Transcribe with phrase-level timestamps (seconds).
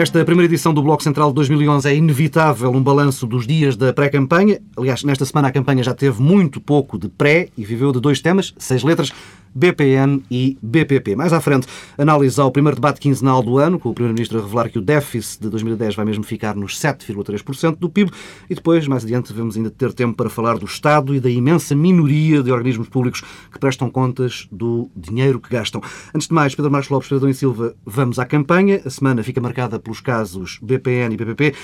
[0.00, 3.92] Nesta primeira edição do Bloco Central de 2011 é inevitável um balanço dos dias da
[3.92, 4.58] pré-campanha.
[4.74, 8.18] Aliás, nesta semana a campanha já teve muito pouco de pré e viveu de dois
[8.18, 9.12] temas, seis letras,
[9.54, 11.16] BPN e BPP.
[11.16, 11.66] Mais à frente,
[11.98, 15.42] análise ao primeiro debate quinzenal do ano, com o Primeiro-Ministro a revelar que o déficit
[15.42, 18.10] de 2010 vai mesmo ficar nos 7,3% do PIB
[18.48, 21.74] e depois, mais adiante, devemos ainda ter tempo para falar do Estado e da imensa
[21.74, 25.80] minoria de organismos públicos que prestam contas do dinheiro que gastam.
[26.14, 28.80] Antes de mais, Pedro Marcos Lopes, Pedro e Silva, vamos à campanha.
[28.84, 31.54] A semana fica marcada pelos casos BPN e BPP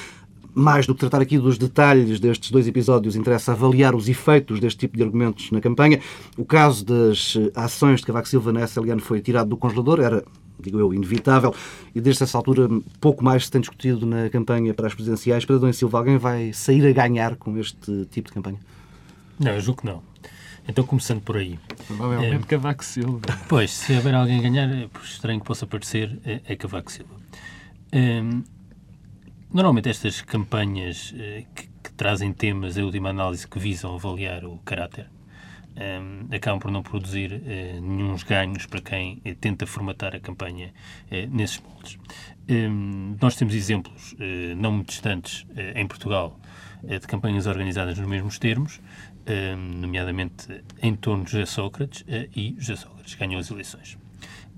[0.57, 4.79] mais do que tratar aqui dos detalhes destes dois episódios, interessa avaliar os efeitos deste
[4.79, 6.01] tipo de argumentos na campanha.
[6.37, 10.25] O caso das eh, ações de Cavaco Silva na SLN foi tirado do congelador, era
[10.59, 11.55] digo eu, inevitável,
[11.95, 15.45] e desde essa altura pouco mais se tem discutido na campanha para as presidenciais.
[15.45, 18.59] Para Dom Silva, alguém vai sair a ganhar com este tipo de campanha?
[19.39, 20.03] Não, eu julgo que não.
[20.67, 21.59] Então, começando por aí.
[21.87, 23.21] Provavelmente é, Cavaco Silva.
[23.47, 26.91] Pois, se houver alguém a ganhar, é por estranho que possa parecer, é, é Cavaco
[26.91, 27.15] Silva.
[27.93, 28.23] É,
[29.57, 34.59] Normalmente estas campanhas eh, que, que, trazem temas, a última análise, que visam avaliar o
[34.59, 35.07] caráter,
[35.75, 40.21] um, eh, acabam por não produzir uh, nenhum ganhos para quem uh, tenta formatar a
[40.21, 40.75] campanha
[41.07, 41.97] uh, nesses moldes.
[42.47, 44.15] Um, nós temos exemplos
[44.59, 46.39] não muito distantes em Portugal
[46.83, 48.81] de campanhas organizadas nos mesmos termos,
[49.81, 52.05] nomeadamente em torno de José Sócrates,
[52.37, 53.97] e José Sócrates ganhou as eleições.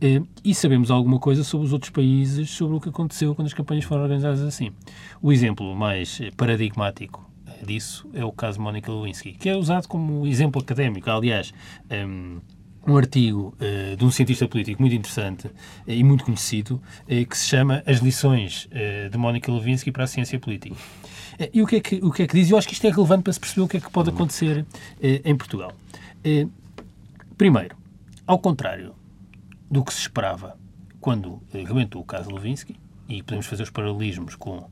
[0.01, 3.55] Eh, e sabemos alguma coisa sobre os outros países, sobre o que aconteceu quando as
[3.55, 4.71] campanhas foram organizadas assim.
[5.21, 9.57] O exemplo mais eh, paradigmático eh, disso é o caso de Mónica Lewinsky, que é
[9.57, 11.11] usado como exemplo académico.
[11.11, 11.53] Aliás,
[11.91, 12.39] um,
[12.87, 15.53] um artigo uh, de um cientista político muito interessante uh,
[15.87, 18.69] e muito conhecido, uh, que se chama As lições
[19.11, 20.77] de Mónica Lewinsky para a ciência política.
[21.53, 22.51] e o que, é que, o que é que diz?
[22.51, 24.65] Eu acho que isto é relevante para se perceber o que é que pode acontecer
[25.03, 25.73] em Portugal.
[27.37, 27.77] primeiro,
[28.27, 28.95] ao contrário
[29.71, 30.57] do que se esperava
[31.01, 32.77] quando rebentou o caso Levinsky,
[33.09, 34.69] e podemos fazer os paralelismos com uh,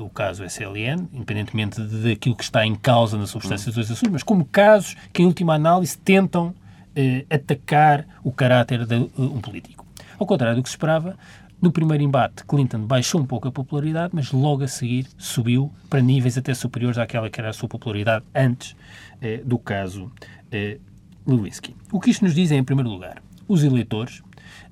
[0.00, 4.22] o caso SLN, independentemente daquilo que está em causa na substância dos dois assuntos, mas
[4.24, 6.54] como casos que, em última análise, tentam uh,
[7.30, 9.86] atacar o caráter de uh, um político.
[10.18, 11.16] Ao contrário do que se esperava,
[11.62, 16.00] no primeiro embate, Clinton baixou um pouco a popularidade, mas logo a seguir subiu para
[16.00, 18.76] níveis até superiores àquela que era a sua popularidade antes
[19.44, 20.08] do caso
[21.26, 21.74] Lewinsky.
[21.90, 24.22] O que isto nos diz é, em primeiro lugar, os eleitores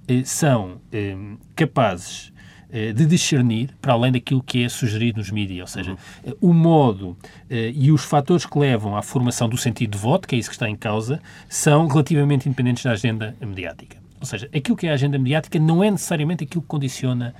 [0.06, 1.16] eh, são eh,
[1.56, 2.32] capazes
[2.70, 6.34] eh, de discernir para além daquilo que é sugerido nos mídias, ou seja, uhum.
[6.40, 7.16] o modo
[7.50, 10.54] e os fatores que levam à formação do sentido de voto, que é isso que
[10.54, 13.96] está em causa, são relativamente independentes da agenda mediática.
[14.20, 17.34] Ou seja, aquilo que é a agenda mediática não é necessariamente aquilo que condiciona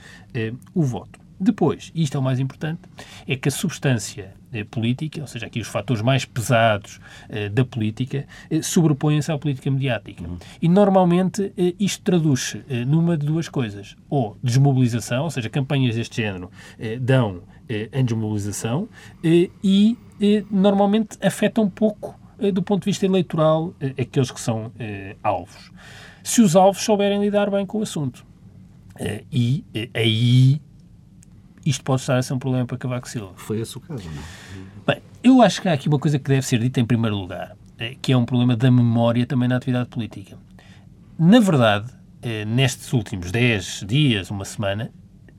[0.74, 1.25] o voto.
[1.38, 2.80] Depois, e isto é o mais importante,
[3.26, 6.98] é que a substância eh, política, ou seja, aqui os fatores mais pesados
[7.28, 10.26] eh, da política, eh, sobrepõem-se à política mediática.
[10.26, 10.38] Uhum.
[10.62, 16.50] E normalmente isto traduz-se numa de duas coisas: ou desmobilização, ou seja, campanhas deste género
[17.00, 18.88] dão em desmobilização,
[19.62, 19.96] e
[20.50, 22.18] normalmente afetam um pouco,
[22.52, 24.72] do ponto de vista eleitoral, aqueles que são
[25.22, 25.72] alvos.
[26.22, 28.24] Se os alvos souberem lidar bem com o assunto.
[29.32, 29.64] e
[29.94, 30.60] aí
[31.66, 33.32] isto pode estar a ser um problema para Cavaco Silva.
[33.36, 34.94] Foi esse o caso, não é?
[34.94, 37.56] Bem, eu acho que há aqui uma coisa que deve ser dita em primeiro lugar,
[37.78, 40.38] eh, que é um problema da memória também na atividade política.
[41.18, 44.92] Na verdade, eh, nestes últimos 10 dias, uma semana,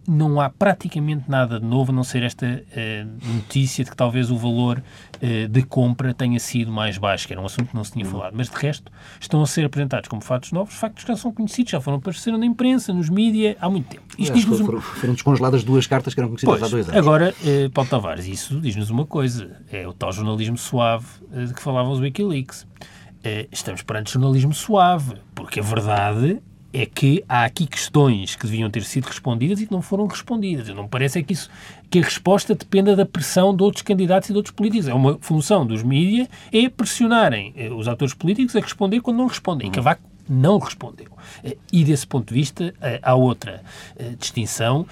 [0.08, 4.32] não há praticamente nada de novo, a não ser esta uh, notícia de que talvez
[4.32, 4.82] o valor
[5.16, 8.06] uh, de compra tenha sido mais baixo, que era um assunto que não se tinha
[8.06, 8.12] uhum.
[8.12, 8.34] falado.
[8.36, 11.72] Mas, de resto, estão a ser apresentados como fatos novos, factos que já são conhecidos,
[11.72, 14.04] já foram apareceram na imprensa, nos mídias, há muito tempo.
[14.18, 16.98] Isto é, foram, foram, foram, descongeladas duas cartas que eram conhecidas pois, há dois anos.
[16.98, 21.06] Agora, uh, Paulo Tavares, isso diz-nos uma coisa, é o tal jornalismo suave
[21.46, 22.66] de que falavam os Wikileaks.
[23.52, 26.42] estamos perante jornalismo suave, porque a verdade
[26.74, 30.68] é que há aqui questões que deviam ter sido respondidas e que não foram respondidas.
[30.70, 31.50] Não me parece é que, isso,
[31.90, 34.88] que a resposta dependa da pressão de outros candidatos e de outros políticos.
[34.88, 39.28] É uma função dos mídias é pressionarem eh, os atores políticos a responder quando não
[39.28, 39.70] respondem.
[39.70, 41.08] E Cavaco não respondeu.
[41.44, 43.64] Eh, e desse ponto de vista, eh, há outra
[44.20, 44.86] distinção,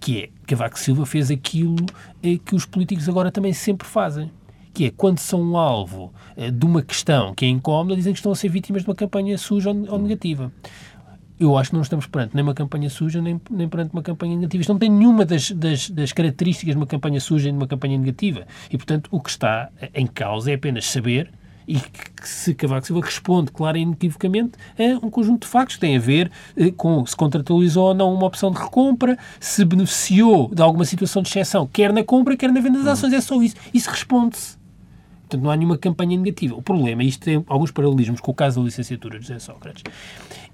[0.00, 1.76] que é Cavaco Silva fez aquilo
[2.22, 4.30] que os políticos agora também sempre fazem
[4.74, 8.30] que é quando são um alvo de uma questão que é incómoda, dizem que estão
[8.30, 10.52] a ser vítimas de uma campanha suja ou negativa
[11.38, 14.34] eu acho que não estamos perante nem uma campanha suja, nem, nem perante uma campanha
[14.34, 14.60] negativa.
[14.60, 17.66] Isto não tem nenhuma das, das, das, características de uma campanha suja e de uma
[17.66, 18.46] campanha negativa.
[18.70, 21.30] E, portanto, o que está em causa é apenas saber
[21.68, 25.80] e que se Cavaco Silva responde claro e inequivocamente a um conjunto de factos que
[25.82, 30.48] tem a ver eh, com se contratualizou ou não uma opção de recompra, se beneficiou
[30.52, 32.92] de alguma situação de exceção, quer na compra, quer na venda das hum.
[32.92, 33.12] ações.
[33.12, 33.56] É só isso.
[33.72, 34.57] Isso responde-se.
[35.28, 36.54] Portanto, não há nenhuma campanha negativa.
[36.56, 39.84] O problema, e isto tem alguns paralelismos com o caso da licenciatura de José Sócrates,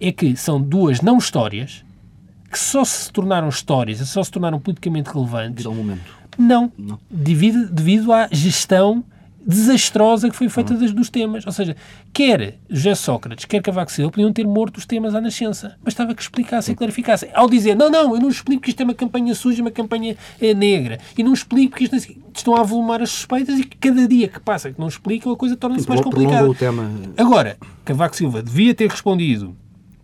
[0.01, 1.85] é que são duas não histórias
[2.51, 5.65] que só se tornaram histórias, só se tornaram politicamente relevantes.
[5.65, 6.17] Devido ao momento.
[6.37, 6.99] Não, não.
[7.09, 9.05] Devido, devido à gestão
[9.47, 10.93] desastrosa que foi feita uhum.
[10.93, 11.47] dos temas.
[11.47, 11.77] Ou seja,
[12.13, 15.77] quer José Sócrates, quer Cavaco Silva podiam ter morto os temas à nascença.
[15.83, 17.31] Bastava que explicassem e clarificassem.
[17.35, 20.17] Ao dizer, não, não, eu não explico que isto é uma campanha suja, uma campanha
[20.41, 20.99] é, negra.
[21.17, 21.97] E não explico que isto
[22.35, 25.37] estão a avolumar as suspeitas e que cada dia que passa que não explicam a
[25.37, 26.49] coisa torna-se mais complicada.
[27.17, 29.57] Agora, Cavaco Silva devia ter respondido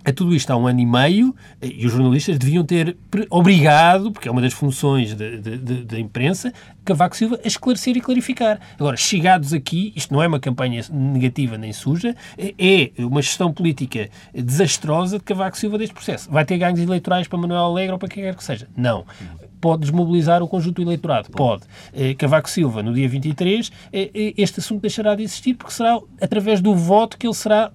[0.04, 2.96] a tudo isto há um ano e meio e os jornalistas deviam ter
[3.28, 6.52] obrigado, porque é uma das funções da imprensa,
[6.84, 8.58] Cavaco Silva a esclarecer e clarificar.
[8.78, 14.08] Agora, chegados aqui, isto não é uma campanha negativa nem suja, é uma gestão política
[14.34, 16.30] desastrosa de Cavaco Silva deste processo.
[16.30, 18.68] Vai ter ganhos eleitorais para Manuel Alegre ou para quem quer que seja?
[18.76, 19.04] Não
[19.60, 21.30] pode desmobilizar o conjunto do eleitorado.
[21.30, 21.62] Pode.
[21.92, 26.00] Eh, Cavaco Silva, no dia 23, eh, eh, este assunto deixará de existir porque será
[26.20, 27.70] através do voto que ele será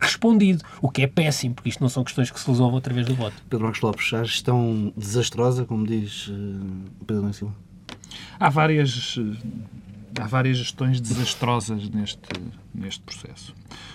[0.00, 0.62] respondido.
[0.80, 3.34] O que é péssimo, porque isto não são questões que se resolvam através do voto.
[3.48, 6.30] Pedro Marcos Lopes, a gestão desastrosa, como diz
[7.06, 7.54] Pedro Silva?
[8.38, 9.18] Há várias
[10.20, 12.28] há várias gestões desastrosas neste,
[12.74, 13.54] neste processo.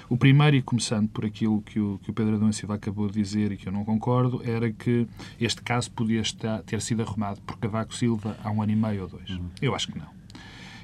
[0.10, 3.22] O primeiro, e começando por aquilo que o, que o Pedro Adão Silva acabou de
[3.22, 5.08] dizer e que eu não concordo, era que
[5.40, 9.04] este caso podia estar, ter sido arrumado por Cavaco Silva há um ano e meio
[9.04, 9.30] ou dois.
[9.30, 9.50] Uhum.
[9.62, 10.08] Eu acho que não.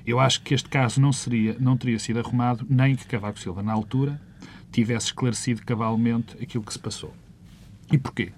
[0.05, 3.63] Eu acho que este caso não, seria, não teria sido arrumado nem que Cavaco Silva,
[3.63, 4.21] na altura,
[4.71, 7.13] tivesse esclarecido cabalmente aquilo que se passou.
[7.91, 8.31] E porquê?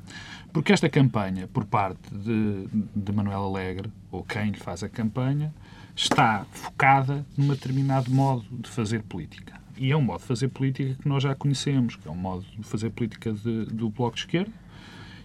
[0.54, 5.54] Porque esta campanha, por parte de, de Manuel Alegre, ou quem lhe faz a campanha,
[5.98, 9.60] está focada num determinado modo de fazer política.
[9.76, 12.46] E é um modo de fazer política que nós já conhecemos, que é um modo
[12.56, 14.52] de fazer política de, do Bloco de Esquerda.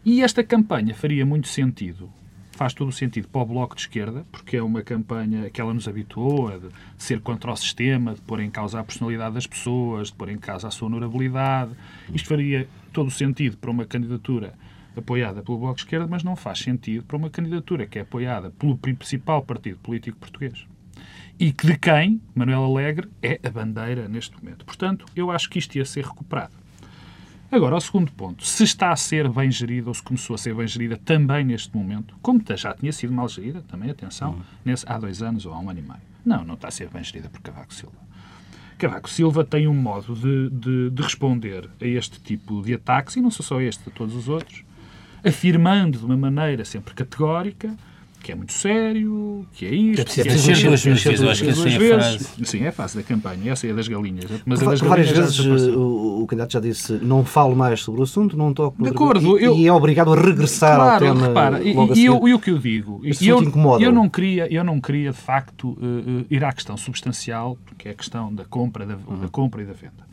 [0.04, 2.10] E esta campanha faria muito sentido,
[2.52, 5.74] faz todo o sentido para o Bloco de Esquerda, porque é uma campanha que ela
[5.74, 6.58] nos habituou a
[6.96, 10.38] ser contra o sistema, de pôr em causa a personalidade das pessoas, de pôr em
[10.38, 11.72] causa a sua honorabilidade.
[12.14, 14.54] Isto faria todo o sentido para uma candidatura
[14.96, 18.50] apoiada pelo Bloco de Esquerda, mas não faz sentido para uma candidatura que é apoiada
[18.50, 20.66] pelo principal partido político português.
[21.38, 24.64] E que de quem Manuel Alegre é a bandeira neste momento.
[24.64, 26.52] Portanto, eu acho que isto ia ser recuperado.
[27.50, 30.54] Agora, ao segundo ponto, se está a ser bem gerida ou se começou a ser
[30.54, 34.42] bem gerida também neste momento, como já tinha sido mal gerida, também atenção, uhum.
[34.64, 36.00] nesse, há dois anos ou há um ano e meio.
[36.24, 37.96] Não, não está a ser bem gerida por Cavaco Silva.
[38.78, 43.20] Cavaco Silva tem um modo de, de, de responder a este tipo de ataques, e
[43.20, 44.64] não só este, a todos os outros,
[45.24, 47.74] afirmando de uma maneira sempre categórica
[48.22, 50.04] que é muito sério, que é isto.
[50.06, 52.28] Que é preciso duas vezes, eu acho que essa é a frase.
[52.44, 54.24] Sim, é frase da campanha, essa é das galinhas.
[54.46, 58.04] Mas por, das várias vezes o, o, candidato já disse não falo mais sobre o
[58.04, 59.38] assunto, não toco De acordo.
[59.38, 62.32] E, eu, e é obrigado a regressar claro, ao tema repara, e, e, eu, e
[62.32, 63.42] o que eu digo, e eu,
[63.80, 67.90] eu, não queria, eu não queria de facto uh, ir à questão substancial, que é
[67.90, 69.20] a questão da compra, da, uhum.
[69.20, 70.11] da compra e da venda.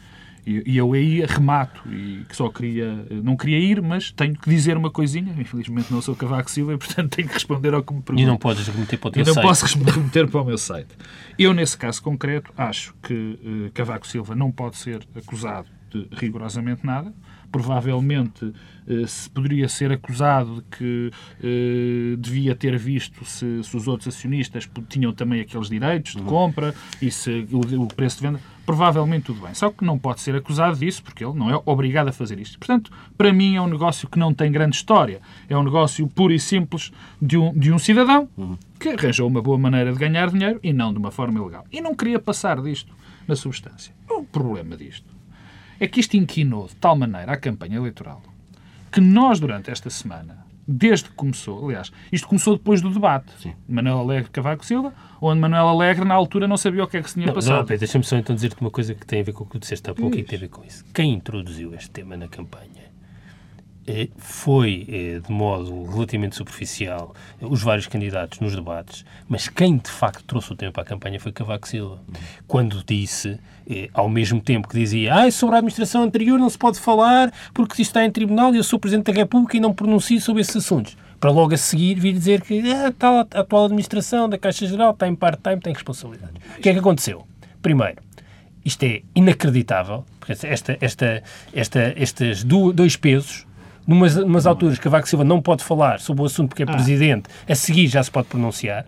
[0.49, 4.49] E, e eu aí remato e que só queria, não queria ir, mas tenho que
[4.49, 5.31] dizer uma coisinha.
[5.37, 8.27] Infelizmente não sou Cavaco Silva e, portanto, tenho que responder ao que me perguntam.
[8.27, 9.35] E não podes remeter para o teu e site.
[9.35, 10.89] não posso remeter para o meu site.
[11.37, 16.83] Eu, nesse caso concreto, acho que uh, Cavaco Silva não pode ser acusado de rigorosamente
[16.83, 17.13] nada
[17.51, 18.53] provavelmente
[18.87, 21.11] eh, se poderia ser acusado de que
[21.43, 26.27] eh, devia ter visto se, se, os outros acionistas tinham também aqueles direitos de uhum.
[26.27, 29.55] compra e se o, o, preço de venda, provavelmente tudo bem.
[29.55, 32.59] Só que não pode ser acusado disso porque ele não é obrigado a fazer isto.
[32.59, 35.21] Portanto, para mim é um negócio que não tem grande história.
[35.49, 38.55] É um negócio puro e simples de um, de um cidadão uhum.
[38.79, 41.65] que arranjou uma boa maneira de ganhar dinheiro e não de uma forma ilegal.
[41.71, 42.93] E não queria passar disto
[43.27, 43.91] na substância.
[44.07, 45.11] O problema disto
[45.79, 48.21] é que isto inquinou de tal maneira a campanha eleitoral
[48.91, 53.31] que nós, durante esta semana, desde que começou, aliás, isto começou depois do debate.
[53.39, 53.53] Sim.
[53.67, 57.09] Manuel Alegre Cavaco Silva, onde Manuel Alegre, na altura, não sabia o que é que
[57.09, 57.65] se tinha não, passado.
[57.65, 59.89] Deixa-me só então dizer-te uma coisa que tem a ver com o que tu disseste
[59.89, 60.85] há pouco e tem a ver com isso.
[60.93, 62.78] Quem introduziu este tema na campanha
[64.17, 70.23] foi, eh, de modo relativamente superficial, os vários candidatos nos debates, mas quem de facto
[70.25, 71.99] trouxe o para a campanha foi Cavaco Silva.
[72.47, 76.57] Quando disse, eh, ao mesmo tempo que dizia ah, sobre a administração anterior não se
[76.57, 79.73] pode falar porque isto está em tribunal e eu sou Presidente da República e não
[79.73, 80.95] pronuncio sobre esses assuntos.
[81.19, 84.91] Para logo a seguir vir dizer que ah, tal, a atual administração da Caixa Geral
[84.91, 86.35] está em part-time, tem responsabilidades.
[86.57, 87.25] O que é que aconteceu?
[87.61, 88.01] Primeiro,
[88.63, 93.48] isto é inacreditável, esta, esta, esta, estes dois pesos
[93.89, 96.71] numas, numas alturas que Cavaco Silva não pode falar sobre o assunto porque é ah.
[96.71, 98.85] presidente, a seguir já se pode pronunciar.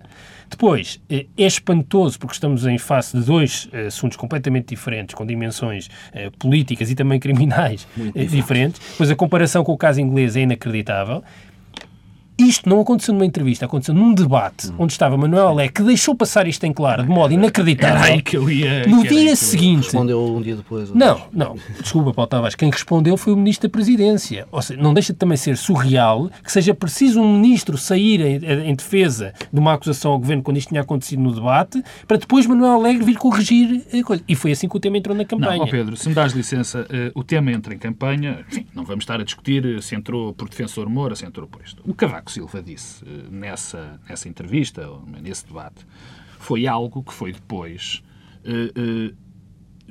[0.47, 5.25] Depois, eh, é espantoso porque estamos em face de dois eh, assuntos completamente diferentes, com
[5.25, 7.87] dimensões eh, políticas e também criminais
[8.29, 8.81] diferentes.
[8.97, 11.23] Pois a comparação com o caso inglês é inacreditável.
[12.41, 14.75] Isto não aconteceu numa entrevista, aconteceu num debate hum.
[14.79, 17.97] onde estava Manuel Alé, que deixou passar isto em claro, de modo inacreditável.
[17.97, 18.87] Era aí que eu ia.
[18.87, 19.85] No dia seguinte.
[19.85, 20.91] Respondeu um dia depois.
[20.91, 21.55] Não, não.
[21.79, 22.55] Desculpa, Paulo Tavares.
[22.55, 24.47] Quem respondeu foi o Ministro da Presidência.
[24.51, 28.69] Ou seja, não deixa de também ser surreal que seja preciso um Ministro sair em,
[28.69, 32.45] em defesa de uma acusação ao Governo quando isto tinha acontecido no debate, para depois
[32.45, 34.23] Manuel Alegre vir corrigir a coisa.
[34.27, 35.57] E foi assim que o tema entrou na campanha.
[35.57, 38.45] Não, Pedro, se me dás licença, uh, o tema entra em campanha.
[38.49, 41.81] Enfim, não vamos estar a discutir se entrou por defensor Moura, se entrou por isto.
[41.85, 44.87] O Cavaco Silva disse uh, nessa, nessa entrevista,
[45.21, 45.85] nesse debate,
[46.39, 48.03] foi algo que foi depois
[48.45, 49.15] uh,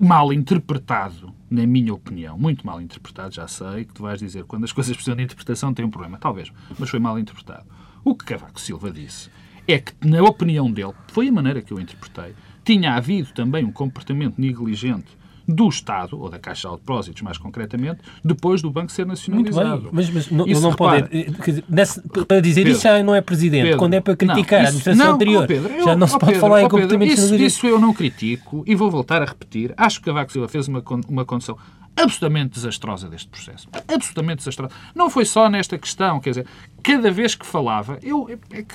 [0.00, 2.38] mal interpretado, na minha opinião.
[2.38, 5.74] Muito mal interpretado, já sei que tu vais dizer quando as coisas precisam de interpretação
[5.74, 6.18] tem um problema.
[6.18, 7.66] Talvez, mas foi mal interpretado.
[8.02, 9.30] O que Cavaco Silva disse
[9.68, 13.72] é que, na opinião dele, foi a maneira que eu interpretei, tinha havido também um
[13.72, 15.19] comportamento negligente
[15.54, 19.82] do Estado, ou da Caixa de Depósitos, mais concretamente, depois do banco ser nacionalizado.
[19.82, 21.18] Bem, mas, mas não, isso, não repara, pode...
[21.18, 23.62] Eh, nesse, para dizer Pedro, isso já não é Presidente.
[23.64, 26.06] Pedro, Quando é para criticar não, a administração não, anterior, oh Pedro, eu, já não
[26.06, 29.24] se pode falar oh em comportamentos isso, isso eu não critico e vou voltar a
[29.24, 29.72] repetir.
[29.76, 31.56] Acho que Cavaco Silva fez uma, uma condição
[31.96, 33.68] absolutamente desastrosa deste processo.
[33.88, 34.72] Absolutamente desastrosa.
[34.94, 36.46] Não foi só nesta questão, quer dizer,
[36.82, 38.74] cada vez que falava, eu, é que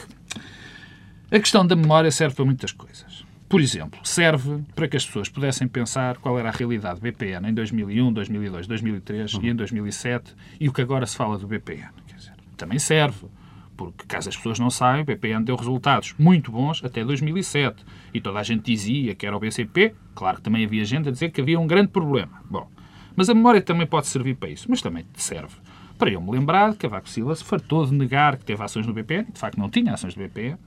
[1.31, 3.25] a questão da memória serve para muitas coisas.
[3.47, 7.49] Por exemplo, serve para que as pessoas pudessem pensar qual era a realidade do BPN
[7.49, 9.43] em 2001, 2002, 2003 uhum.
[9.43, 11.89] e em 2007 e o que agora se fala do BPN.
[12.07, 13.27] Dizer, também serve,
[13.77, 18.19] porque caso as pessoas não saibam, o BPN deu resultados muito bons até 2007 e
[18.19, 21.29] toda a gente dizia que era o BCP, claro que também havia gente a dizer
[21.29, 22.41] que havia um grande problema.
[22.49, 22.67] Bom,
[23.15, 25.55] mas a memória também pode servir para isso, mas também serve
[25.97, 28.93] para eu me lembrar que Cavaco Silva se fartou de negar que teve ações no
[28.93, 30.57] BPN, de facto não tinha ações do BPN,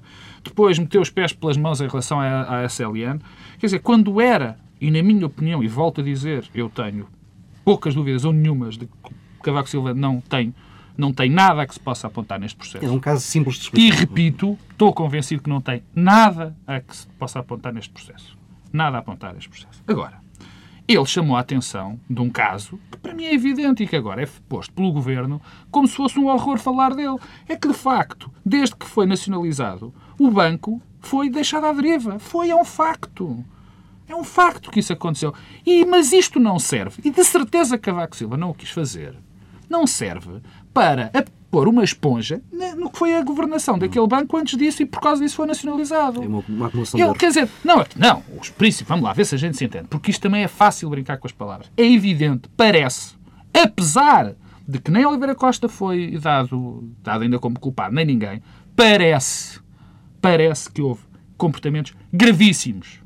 [0.43, 3.19] depois meteu os pés pelas mãos em relação à, à SLN.
[3.59, 7.07] Quer dizer, quando era, e na minha opinião, e volto a dizer, eu tenho
[7.65, 8.93] poucas dúvidas ou nenhumas de que
[9.43, 10.55] Cavaco Silva não tem
[10.97, 12.85] não tem nada a que se possa apontar neste processo.
[12.85, 13.87] É um caso simples de explicar.
[13.87, 18.37] E repito, estou convencido que não tem nada a que se possa apontar neste processo.
[18.73, 19.81] Nada a apontar neste processo.
[19.87, 20.19] Agora,
[20.89, 24.23] ele chamou a atenção de um caso que para mim é evidente e que agora
[24.23, 25.41] é posto pelo governo
[25.71, 27.19] como se fosse um horror falar dele.
[27.47, 32.19] É que, de facto, desde que foi nacionalizado, o banco foi deixado à deriva.
[32.19, 33.45] Foi, é um facto.
[34.09, 35.35] É um facto que isso aconteceu.
[35.67, 39.15] E, mas isto não serve, e de certeza Cavaco Silva não o quis fazer,
[39.69, 40.41] não serve
[40.73, 41.11] para
[41.51, 42.43] pôr uma esponja
[42.77, 46.23] no que foi a governação daquele banco antes disso e por causa disso foi nacionalizado.
[46.23, 49.35] É uma, uma acumulação Ele, Quer dizer, não, não, os princípios, vamos lá, ver se
[49.35, 51.71] a gente se entende, porque isto também é fácil brincar com as palavras.
[51.77, 53.15] É evidente, parece,
[53.53, 54.35] apesar
[54.67, 58.43] de que nem Oliveira Costa foi dado, dado ainda como culpado, nem ninguém,
[58.77, 59.61] parece
[60.21, 61.03] parece que houve
[61.37, 63.01] comportamentos gravíssimos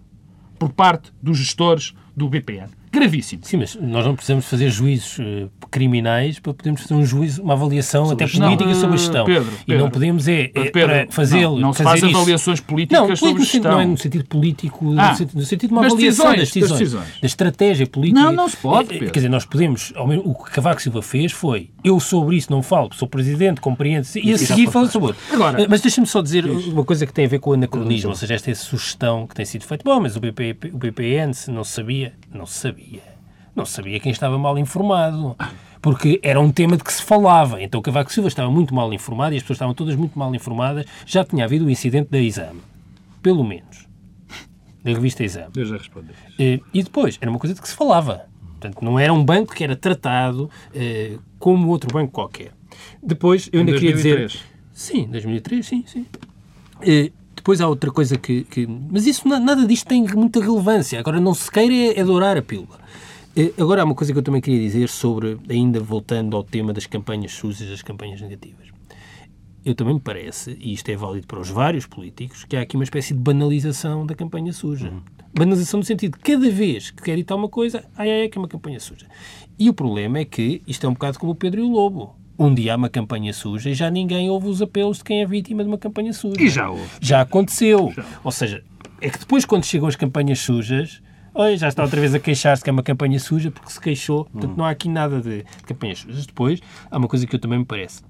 [0.59, 3.43] por parte dos gestores do BPN gravíssimo.
[3.45, 7.55] Sim, mas nós não precisamos fazer juízos uh, criminais para podermos fazer um juízo, uma
[7.55, 9.25] avaliação sobre até política não, sobre a gestão.
[9.25, 11.55] Pedro, Pedro, e não podemos é, é para fazê-lo.
[11.55, 13.73] Não, não se faz avaliações políticas não, sobre gestão.
[13.73, 16.71] Não é no sentido político, ah, no, sentido, no, sentido, de uma avaliação das decisões,
[16.71, 18.21] das decisões, da estratégia política.
[18.21, 18.95] Não, não se pode.
[18.95, 19.93] É, quer dizer, nós podemos.
[20.25, 24.33] O que Cavaco Silva fez foi eu sobre isso não falo, sou presidente, compreendo e
[24.33, 25.23] a seguir falo sobre outro.
[25.33, 28.17] Agora, mas deixa-me só dizer uma coisa que tem a ver com o anacronismo, ou
[28.17, 29.83] seja, esta sugestão que tem sido feita.
[29.85, 32.82] Bom, mas o, BP, o BPN se não sabia, não sabia
[33.55, 35.37] não sabia quem estava mal informado.
[35.81, 37.61] Porque era um tema de que se falava.
[37.61, 40.33] Então o Cavaco Silva estava muito mal informado e as pessoas estavam todas muito mal
[40.35, 40.87] informadas.
[41.05, 42.61] Já tinha havido o incidente da Exame.
[43.21, 43.89] Pelo menos.
[44.85, 45.51] Da revista Exame.
[45.57, 46.13] Eu já respondi.
[46.39, 48.27] Eh, e depois, era uma coisa de que se falava.
[48.61, 52.53] Portanto, não era um banco que era tratado eh, como outro banco qualquer.
[53.03, 54.33] Depois, eu ainda queria dizer...
[54.73, 56.07] Sim, 2003, sim, sim.
[56.81, 57.11] Eh,
[57.43, 58.69] depois há outra coisa que, que...
[58.69, 61.01] Mas isso, nada disto tem muita relevância.
[61.01, 62.79] Agora, não se queira é, é dourar a pílula.
[63.37, 66.73] Eh, agora há uma coisa que eu também queria dizer sobre, ainda voltando ao tema
[66.73, 68.69] das campanhas sujas, das campanhas negativas.
[69.65, 72.77] Eu também me parece, e isto é válido para os vários políticos, que há aqui
[72.77, 74.89] uma espécie de banalização da campanha suja.
[74.89, 75.01] Uhum.
[75.35, 78.39] Banalização no sentido de cada vez que quer editar uma coisa, ai, ai, ai, que
[78.39, 79.07] é uma campanha suja.
[79.59, 82.22] E o problema é que isto é um bocado como o Pedro e o Lobo.
[82.43, 85.27] Um dia há uma campanha suja e já ninguém ouve os apelos de quem é
[85.27, 86.43] vítima de uma campanha suja.
[86.43, 86.91] E já houve.
[87.01, 87.93] Já aconteceu.
[87.95, 88.05] Já.
[88.25, 88.65] Ou seja,
[89.01, 91.01] é que depois, quando chegam as campanhas sujas,
[91.35, 94.27] Oi, já está outra vez a queixar-se que é uma campanha suja porque se queixou.
[94.27, 96.27] Portanto, não há aqui nada de, campanhas sujas.
[96.27, 98.03] Depois, há uma coisa que eu também me parece.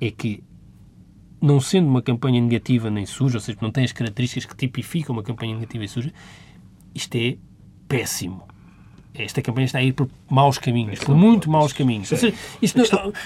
[0.00, 0.42] É que,
[1.42, 5.14] não sendo uma campanha negativa nem suja, ou seja, não tem as características que tipificam
[5.14, 6.10] uma campanha negativa e suja,
[6.94, 7.36] isto é
[7.86, 8.47] péssimo.
[9.18, 12.08] Esta campanha está a ir por maus caminhos, por muito maus caminhos.
[12.08, 12.32] Seja,
[12.62, 12.78] isto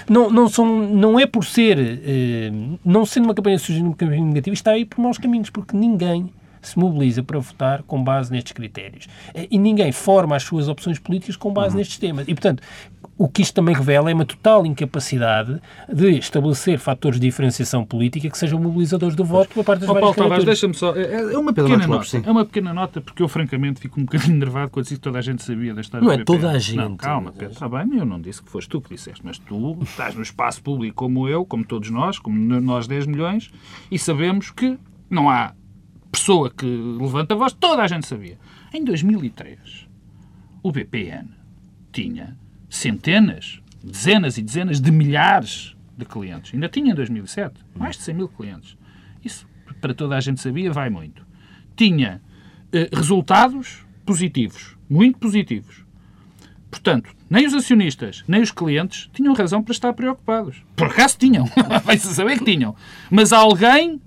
[0.09, 2.51] não, não, são, não é por ser, eh,
[2.83, 5.77] não sendo uma campanha suja, uma campanha negativa, está a ir por maus caminhos, porque
[5.77, 6.29] ninguém
[6.67, 9.07] se mobiliza para votar com base nestes critérios.
[9.49, 11.79] E ninguém forma as suas opções políticas com base uhum.
[11.79, 12.27] nestes temas.
[12.27, 12.63] E, portanto,
[13.17, 18.29] o que isto também revela é uma total incapacidade de estabelecer fatores de diferenciação política
[18.29, 20.95] que sejam mobilizadores do voto por parte das oh, várias Paulo Tavares, deixa-me só...
[20.95, 22.17] É, é uma pequena nota.
[22.17, 25.19] É uma pequena nota porque eu, francamente, fico um bocadinho nervado quando disse que toda
[25.19, 26.77] a gente sabia da história Não é toda a gente.
[26.77, 27.53] Não, calma, Pedro.
[27.53, 30.61] Está bem, eu não disse que foste tu que disseste, mas tu estás no espaço
[30.61, 33.51] público como eu, como todos nós, como nós 10 milhões,
[33.91, 34.77] e sabemos que
[35.09, 35.53] não há
[36.13, 38.37] pessoa que levanta a voz, toda a gente sabia.
[38.71, 39.87] Em 2003,
[40.61, 41.27] o BPN
[41.91, 42.37] tinha
[42.69, 46.53] centenas, dezenas e dezenas de milhares de clientes.
[46.53, 48.77] Ainda tinha em 2007 mais de 100 mil clientes.
[49.25, 49.47] Isso,
[49.81, 51.25] para toda a gente sabia, vai muito.
[51.75, 52.21] Tinha
[52.71, 55.83] eh, resultados positivos, muito positivos.
[56.69, 60.63] Portanto, nem os acionistas, nem os clientes tinham razão para estar preocupados.
[60.75, 61.45] Por acaso tinham.
[61.83, 62.75] Vai-se saber que tinham.
[63.09, 63.99] Mas alguém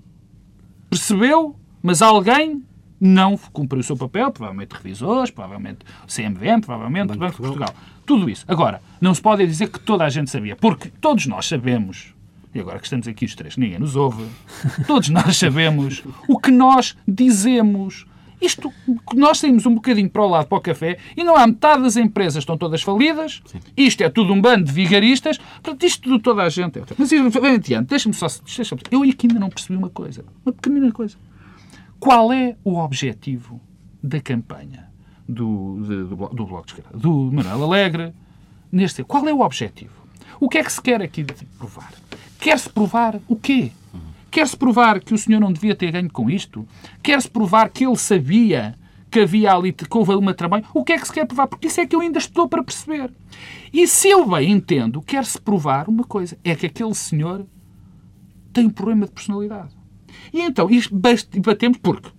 [0.89, 2.63] percebeu, mas alguém
[2.99, 7.73] não cumpriu o seu papel, provavelmente revisores, provavelmente CMVM, provavelmente o Banco de Portugal.
[8.05, 8.45] Tudo isso.
[8.47, 12.13] Agora, não se pode dizer que toda a gente sabia, porque todos nós sabemos,
[12.53, 14.25] e agora que estamos aqui os três, ninguém nos ouve,
[14.87, 18.05] todos nós sabemos o que nós dizemos.
[18.39, 18.71] Isto,
[19.15, 21.97] nós saímos um bocadinho para o lado, para o café, e não há metade das
[21.97, 23.41] empresas estão todas falidas.
[23.45, 23.59] Sim.
[23.75, 25.39] Isto é tudo um bando de vigaristas.
[25.39, 26.77] Portanto, isto tudo toda a gente.
[26.77, 28.27] É Mas, bem adiante, deixa-me só...
[28.27, 30.23] Deixa eu aqui ainda não percebi uma coisa.
[30.45, 31.17] Uma pequenina coisa.
[31.99, 33.59] Qual é o objetivo
[34.01, 34.89] da campanha
[35.27, 38.13] do, de, do, do Bloco de Esquerda, do Manuel Alegre,
[38.71, 39.93] neste Qual é o objetivo?
[40.39, 41.25] O que é que se quer aqui
[41.57, 41.91] provar?
[42.39, 43.71] Quer-se provar o quê?
[44.29, 46.67] Quer-se provar que o senhor não devia ter ganho com isto?
[47.01, 48.77] Quer-se provar que ele sabia
[49.09, 50.65] que havia ali, que houve uma trabalho?
[50.73, 51.47] O que é que se quer provar?
[51.47, 53.11] Porque isso é que eu ainda estou para perceber.
[53.73, 57.45] E se eu bem entendo, quer-se provar uma coisa: é que aquele senhor
[58.53, 59.76] tem um problema de personalidade.
[60.33, 62.09] E então, isto batemos porque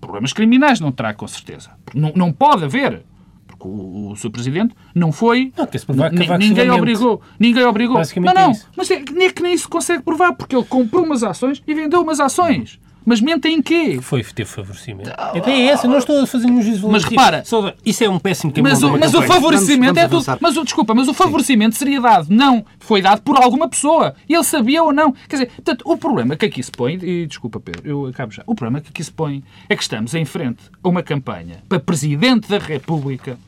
[0.00, 1.70] problemas criminais não terá, com certeza.
[1.94, 3.02] Não, não pode haver.
[3.46, 5.52] Porque o, o seu presidente não foi.
[5.56, 7.20] Não, que provar que ninguém obrigou.
[7.38, 8.00] Ninguém obrigou.
[8.16, 8.50] Não, não.
[8.50, 11.62] É mas é, nem é que nem isso consegue provar, porque ele comprou umas ações
[11.66, 12.78] e vendeu umas ações.
[13.04, 13.98] Mas mente em quê?
[14.00, 15.10] Foi ter favorecimento.
[15.10, 17.44] Oh, é essa, não estou a fazer um juízo Mas repara,
[17.84, 18.72] isso é um péssimo caminho.
[18.72, 20.38] Mas, o, mas o favorecimento vamos, vamos é tudo.
[20.40, 21.78] Mas o, desculpa, mas o favorecimento Sim.
[21.80, 24.14] seria dado, não, foi dado por alguma pessoa.
[24.28, 25.12] E ele sabia ou não.
[25.28, 28.42] Quer dizer, portanto, o problema que aqui se põe, e desculpa Pedro, eu acabo já.
[28.46, 31.78] O problema que aqui se põe é que estamos em frente a uma campanha para
[31.78, 33.38] Presidente da República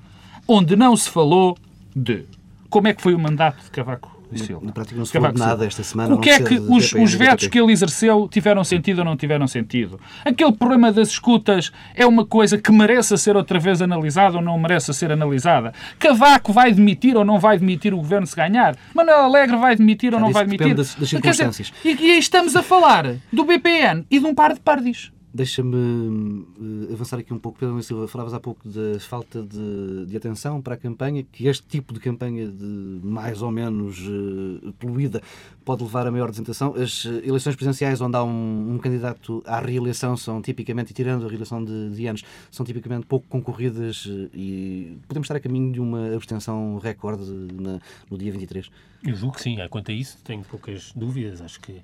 [0.46, 1.56] onde não se falou
[1.94, 2.24] de
[2.70, 4.15] como é que foi o mandato de Cavaco
[4.62, 6.14] na prática não se falou nada esta semana.
[6.14, 9.46] O que é que os, os vetos que ele exerceu tiveram sentido ou não tiveram
[9.46, 10.00] sentido?
[10.24, 14.58] Aquele problema das escutas é uma coisa que merece ser outra vez analisada ou não
[14.58, 15.72] merece ser analisada?
[15.98, 18.76] Cavaco vai demitir ou não vai demitir o governo se ganhar?
[18.94, 20.74] Manuel Alegre vai demitir ou não vai demitir?
[20.74, 21.72] Das, das circunstâncias.
[21.82, 25.12] Dizer, e, e aí estamos a falar do BPN e de um par de pardis.
[25.36, 27.58] Deixa-me uh, avançar aqui um pouco.
[27.58, 31.66] Pedro Silva, falavas há pouco da falta de, de, atenção para a campanha, que este
[31.66, 35.20] tipo de campanha de mais ou menos uh, poluída
[35.62, 36.74] pode levar a maior apresentação.
[36.74, 41.28] As eleições presidenciais onde há um, um, candidato à reeleição são tipicamente, e tirando a
[41.28, 46.14] reeleição de, de anos, são tipicamente pouco concorridas e podemos estar a caminho de uma
[46.14, 47.78] abstenção recorde na,
[48.10, 48.70] no dia 23.
[49.04, 49.56] Eu julgo que sim.
[49.68, 51.40] Quanto a isso, tenho poucas dúvidas.
[51.40, 51.80] Acho que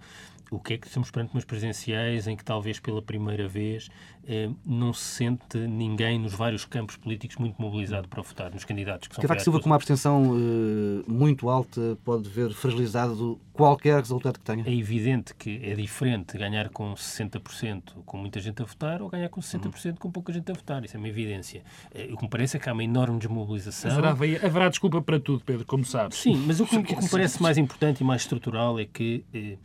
[0.53, 3.89] o que é que estamos perante umas presenciais em que talvez pela primeira vez
[4.29, 9.09] eh, não se sente ninguém nos vários campos políticos muito mobilizado para votar nos candidatos
[9.09, 14.39] que são Cavaco Silva com uma abstenção eh, muito alta pode ver fragilizado qualquer resultado
[14.39, 14.65] que tenha?
[14.67, 19.29] É evidente que é diferente ganhar com 60% com muita gente a votar ou ganhar
[19.29, 19.95] com 60% uhum.
[19.97, 20.85] com pouca gente a votar.
[20.85, 21.63] Isso é uma evidência.
[21.95, 23.91] Eh, o que me parece é que há uma enorme desmobilização.
[23.91, 26.19] Haverá, haverá desculpa para tudo, Pedro, como sabes.
[26.19, 29.25] Sim, mas o que, o que me parece mais importante e mais estrutural é que
[29.33, 29.57] eh,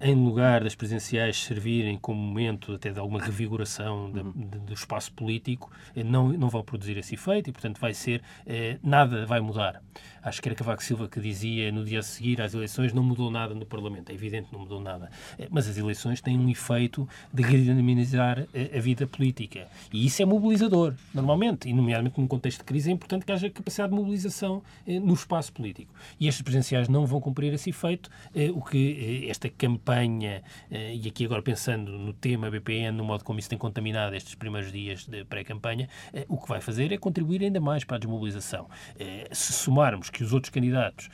[0.00, 4.22] em lugar das presenciais servirem como momento até de alguma revigoração de,
[4.60, 8.78] do espaço político, eh, não, não vão produzir esse efeito e, portanto, vai ser, eh,
[8.82, 9.82] nada vai mudar.
[10.22, 13.30] Acho que era Cavaco Silva que dizia no dia a seguir às eleições não mudou
[13.30, 14.10] nada no Parlamento.
[14.10, 15.10] É evidente que não mudou nada.
[15.38, 19.66] Eh, mas as eleições têm um efeito de dinamizar a, a vida política.
[19.92, 21.68] E isso é mobilizador, normalmente.
[21.68, 25.12] E, nomeadamente, num contexto de crise, é importante que haja capacidade de mobilização eh, no
[25.12, 25.92] espaço político.
[26.18, 30.94] E estas presenciais não vão cumprir esse efeito, eh, o que esta campanha campanha, eh,
[30.94, 34.70] e aqui agora pensando no tema BPN, no modo como isso tem contaminado estes primeiros
[34.70, 38.68] dias de pré-campanha, eh, o que vai fazer é contribuir ainda mais para a desmobilização.
[38.98, 41.08] Eh, se somarmos que os outros candidatos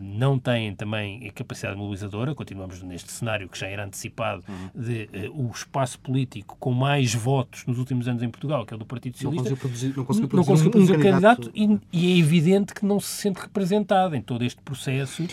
[0.00, 4.70] não têm também capacidade mobilizadora, continuamos neste cenário que já era antecipado uhum.
[4.80, 8.78] de o espaço político com mais votos nos últimos anos em Portugal, que é o
[8.78, 11.80] do Partido Socialista, não conseguiu produzir, não conseguiu produzir, não conseguiu produzir um candidato, candidato
[11.92, 15.24] e, e, é evidente que não se sente representado em todo este processo.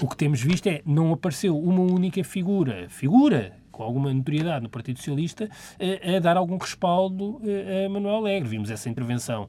[0.00, 4.64] o que temos visto é não apareceu uma única figura figura, figura, com alguma notoriedade
[4.64, 7.40] no Partido Socialista a, a dar algum respaldo
[7.86, 8.48] a Manuel Alegre.
[8.48, 9.48] Vimos essa intervenção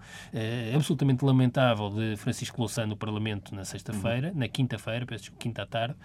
[0.74, 4.40] absolutamente lamentável de Francisco Louçã no Parlamento na sexta-feira, uhum.
[4.40, 5.96] na quinta-feira, peço quinta à tarde,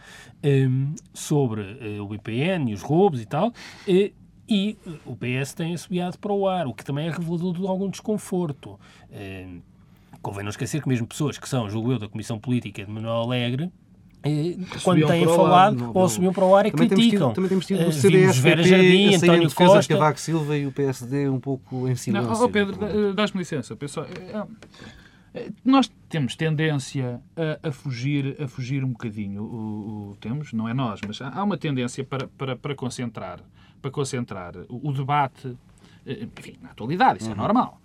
[0.43, 3.49] um, sobre uh, o BPN e os roubos e tal.
[3.49, 4.13] Uh,
[4.49, 7.91] e o PS tem assobiado para o ar, o que também é revelador de algum
[7.91, 8.81] desconforto.
[9.11, 9.63] Uh,
[10.23, 13.17] convém não esquecer que mesmo pessoas que são, julgo eu, da Comissão Política de Manuel
[13.17, 13.71] Alegre,
[14.83, 17.33] quando têm falado ar, ou assumiam para o ar e também criticam.
[17.33, 19.95] Temos tido, também temos tido o CDS, Vera Jardim, António Costa...
[19.95, 22.31] Cavaco Silva e o PSD um pouco em silêncio.
[22.31, 23.77] Não, oh Pedro, dás-me licença.
[23.77, 24.07] Pessoal,
[25.65, 29.43] nós temos tendência a, a, fugir, a fugir um bocadinho.
[29.43, 33.41] O, o, temos, não é nós, mas há uma tendência para, para, para concentrar,
[33.81, 35.57] para concentrar o, o debate,
[36.07, 37.39] eh, enfim, na atualidade, isso é uhum.
[37.39, 37.81] é normal.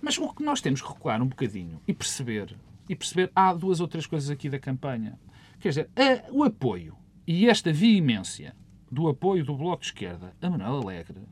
[0.00, 2.54] Mas o que nós temos que recuar um bocadinho e perceber,
[2.88, 5.18] e perceber, há duas ou três coisas aqui da campanha.
[5.60, 8.54] Quer dizer, a, o apoio e esta veemência
[8.90, 11.22] do apoio do Bloco de Esquerda a Manuel Alegre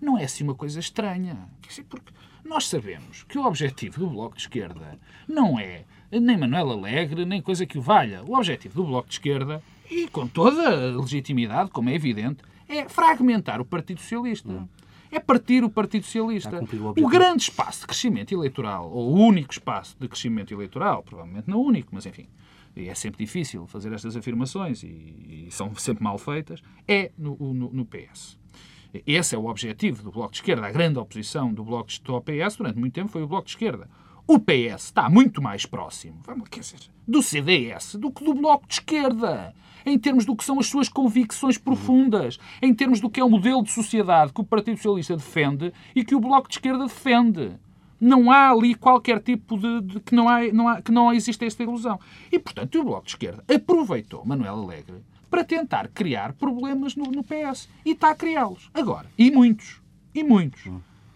[0.00, 1.48] não é assim uma coisa estranha.
[1.60, 2.12] Quer dizer, porque
[2.44, 7.42] nós sabemos que o objetivo do Bloco de Esquerda não é nem Manuel Alegre, nem
[7.42, 8.22] coisa que o valha.
[8.24, 12.88] O objetivo do Bloco de Esquerda, e com toda a legitimidade, como é evidente, é
[12.88, 14.48] fragmentar o Partido Socialista.
[14.48, 14.68] Hum.
[15.10, 16.60] É partir o Partido Socialista.
[16.60, 21.48] O, o, grande espaço de crescimento eleitoral, ou o único espaço de crescimento eleitoral, provavelmente
[21.48, 22.28] não único, mas enfim,
[22.76, 27.72] é sempre difícil fazer estas afirmações e, e são sempre mal feitas, é no, no,
[27.72, 28.38] no PS.
[29.06, 30.66] Esse é o objetivo do Bloco de Esquerda.
[30.66, 33.52] A grande oposição do Bloco de ao PS durante muito tempo foi o Bloco de
[33.52, 33.88] Esquerda.
[34.26, 38.74] O PS está muito mais próximo quer dizer, do CDS do que do Bloco de
[38.74, 39.54] Esquerda.
[39.86, 43.30] Em termos do que são as suas convicções profundas, em termos do que é o
[43.30, 47.52] modelo de sociedade que o Partido Socialista defende e que o Bloco de Esquerda defende.
[48.00, 51.44] Não há ali qualquer tipo de, de que, não há, não há, que não existe
[51.44, 51.98] esta ilusão.
[52.30, 57.24] E, portanto, o Bloco de Esquerda aproveitou Manuel Alegre para tentar criar problemas no, no
[57.24, 57.68] PS.
[57.84, 58.70] E está a criá-los.
[58.72, 59.10] Agora.
[59.18, 59.80] E muitos.
[60.14, 60.62] E muitos.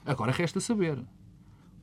[0.05, 0.99] Agora resta saber.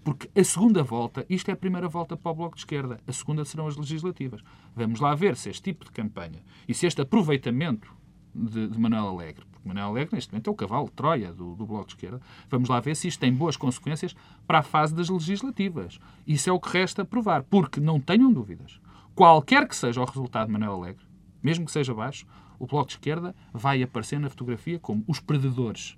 [0.04, 3.12] Porque a segunda volta, isto é a primeira volta para o Bloco de Esquerda, a
[3.12, 4.42] segunda serão as legislativas.
[4.76, 7.94] Vamos lá ver se este tipo de campanha e se este aproveitamento
[8.34, 11.56] de, de Manuel Alegre, porque Manuel Alegre neste momento é o cavalo de Troia do,
[11.56, 14.16] do Bloco de Esquerda, vamos lá ver se isto tem boas consequências
[14.48, 16.00] para a fase das legislativas.
[16.26, 18.80] Isso é o que resta provar, porque não tenham dúvidas.
[19.14, 21.06] Qualquer que seja o resultado de Manuel Alegre,
[21.44, 22.26] mesmo que seja baixo,
[22.58, 25.98] o Bloco de Esquerda vai aparecer na fotografia como os perdedores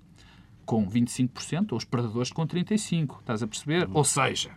[0.64, 3.20] com 25% ou os perdedores com 35%.
[3.20, 3.88] Estás a perceber?
[3.92, 4.52] Ou seja,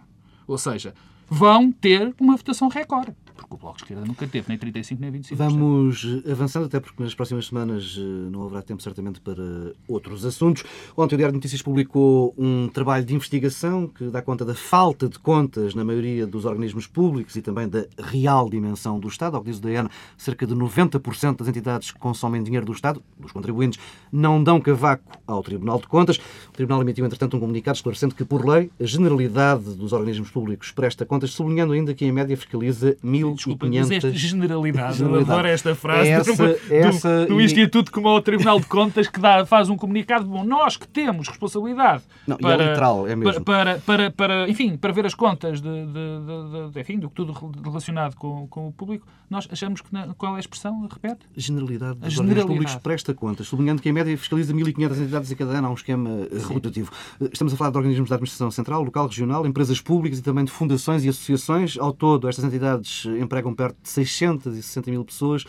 [0.48, 0.94] ou seja,
[1.30, 5.12] vão ter uma votação recorde porque o Bloco de Esquerda nunca teve nem 35 nem
[5.12, 5.36] 25%.
[5.36, 9.44] Vamos avançando, até porque nas próximas semanas eh, não haverá tempo certamente para
[9.88, 10.64] outros assuntos.
[10.98, 15.08] Ontem o Diário de Notícias publicou um trabalho de investigação que dá conta da falta
[15.08, 19.36] de contas na maioria dos organismos públicos e também da real dimensão do Estado.
[19.36, 23.02] Ao que diz o DN, cerca de 90% das entidades que consomem dinheiro do Estado,
[23.18, 23.80] dos contribuintes,
[24.12, 26.18] não dão cavaco ao Tribunal de Contas.
[26.50, 30.72] O Tribunal emitiu, entretanto, um comunicado esclarecendo que, por lei, a generalidade dos organismos públicos
[30.72, 33.90] presta contas, sublinhando ainda que, em média, fiscaliza mil Desculpa, 500...
[33.90, 34.98] disseste generalidade.
[34.98, 35.32] generalidade.
[35.32, 39.20] Adoro esta frase essa, do, essa, do, do Instituto como ao Tribunal de Contas que
[39.20, 40.44] dá, faz um comunicado bom.
[40.44, 43.44] Nós que temos responsabilidade Não, para, é literal, é mesmo.
[43.44, 47.34] Para, para, para, enfim, para ver as contas de, de, de, de enfim, do tudo
[47.64, 50.88] relacionado com, com o público, nós achamos que na, qual é a expressão?
[50.92, 51.26] Repete?
[51.36, 52.48] Generalidade dos a generalidade.
[52.48, 55.74] públicos presta contas, sublinhando que em média fiscaliza 1.500 entidades a cada ano, há um
[55.74, 56.54] esquema eh, Sim.
[56.54, 56.92] rotativo.
[57.22, 60.46] Eh, estamos a falar de organismos da administração central, local, regional, empresas públicas e também
[60.46, 61.78] de fundações e associações.
[61.78, 65.46] Ao todo, estas entidades empregam perto de 660 mil pessoas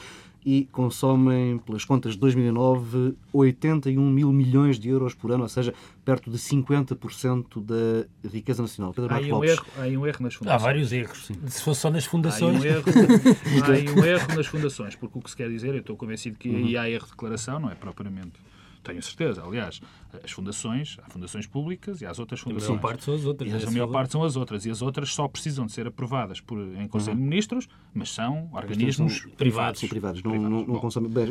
[0.46, 5.74] e consomem, pelas contas de 2009, 81 mil milhões de euros por ano, ou seja,
[6.04, 8.94] perto de 50% da riqueza nacional.
[8.94, 10.46] Pedro há, um erro, há um erro nas fundações.
[10.46, 11.26] Há vários erros.
[11.26, 11.34] Sim.
[11.48, 12.56] Se fosse só nas fundações.
[12.56, 15.80] Há um, erro, há um erro nas fundações, porque o que se quer dizer, eu
[15.80, 18.38] estou convencido que aí há erro de declaração, não é propriamente
[18.86, 19.42] tenho certeza.
[19.44, 19.80] Aliás,
[20.24, 22.70] as fundações, há fundações públicas e há as outras fundações.
[22.70, 23.50] A maior parte são as outras.
[23.50, 24.66] E a maior parte são as outras.
[24.66, 27.22] E as outras só precisam de ser aprovadas por, em Conselho uhum.
[27.22, 29.80] de Ministros, mas são organismos são privados.
[29.80, 30.22] Sim, privados.
[30.22, 30.58] Não, privados.
[30.58, 31.10] não, não consomem.
[31.10, 31.26] Bem,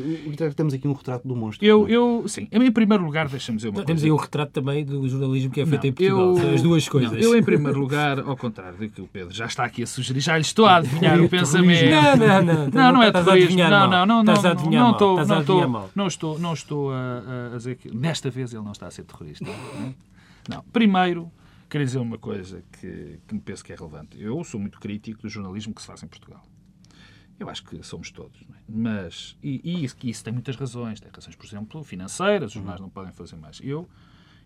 [0.55, 1.65] temos aqui um retrato do monstro.
[1.65, 2.47] Eu, eu sim.
[2.51, 5.65] Em primeiro lugar, deixa-me dizer uma Temos aí um retrato também do jornalismo que é
[5.65, 6.37] feito não, em Portugal.
[6.37, 7.11] Eu, as duas coisas.
[7.11, 9.87] Não, eu, em primeiro lugar, ao contrário do que o Pedro já está aqui a
[9.87, 11.89] sugerir, já lhe estou a adivinhar o pensamento.
[11.89, 12.67] Não, não, não.
[12.67, 13.57] Não, não é terrorismo.
[13.57, 14.19] Não, não, não.
[14.21, 14.97] Estás a adivinhar
[15.69, 15.89] mal.
[15.95, 19.45] Não estou, não estou a dizer que nesta vez ele não está a ser terrorista.
[19.45, 19.53] Não,
[19.87, 19.95] é?
[20.49, 20.63] não.
[20.63, 21.31] primeiro,
[21.69, 24.21] queria dizer uma coisa que, que me penso que é relevante.
[24.21, 26.43] Eu sou muito crítico do jornalismo que se faz em Portugal.
[27.39, 28.41] Eu acho que somos todos.
[28.41, 28.55] É?
[28.67, 30.99] Mas, e, e isso, isso, tem muitas razões.
[30.99, 33.59] Tem razões, por exemplo, financeiras, os jornais não podem fazer mais.
[33.61, 33.89] Eu,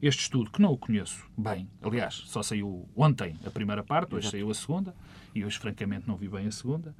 [0.02, 4.30] este estudo, que não o conheço bem, aliás, só saiu ontem a primeira parte, hoje
[4.30, 4.96] saiu a segunda,
[5.36, 6.96] e hoje, francamente, não vi bem a segunda.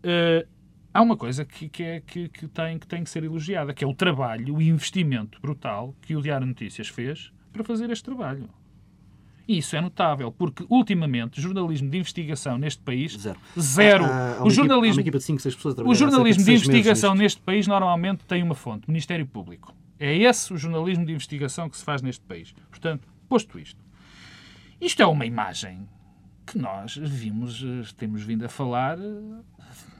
[0.00, 0.46] Uh,
[0.92, 3.84] há uma coisa que, que, é, que, que, tem, que tem que ser elogiada, que
[3.84, 8.48] é o trabalho, o investimento brutal que o Diário Notícias fez para fazer este trabalho.
[9.48, 13.40] E isso é notável, porque ultimamente jornalismo de investigação neste país zero.
[13.58, 14.04] zero.
[14.04, 17.40] Há, há o jornalismo, equipa, de cinco, seis pessoas o jornalismo de, de investigação neste
[17.40, 19.74] país normalmente tem uma fonte, Ministério Público.
[19.98, 22.54] É esse o jornalismo de investigação que se faz neste país.
[22.70, 23.84] Portanto, posto isto,
[24.80, 25.86] isto é uma imagem
[26.50, 29.40] que nós vimos, eh, temos vindo a falar eh,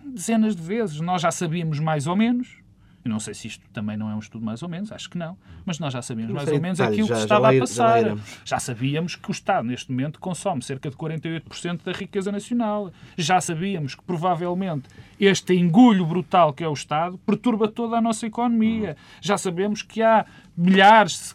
[0.04, 1.00] dezenas de vezes.
[1.00, 2.59] Nós já sabíamos mais ou menos,
[3.04, 5.16] eu não sei se isto também não é um estudo mais ou menos, acho que
[5.16, 8.04] não, mas nós já sabíamos mais ou menos aquilo já, que estava já a passar.
[8.04, 12.92] Já, já, sabíamos que o Estado, neste momento, consome cerca de 48% da riqueza nacional.
[13.16, 18.26] Já sabíamos que, provavelmente, este engulho brutal que é o Estado perturba toda a nossa
[18.26, 18.96] economia.
[19.20, 21.34] Já sabemos que há milhares,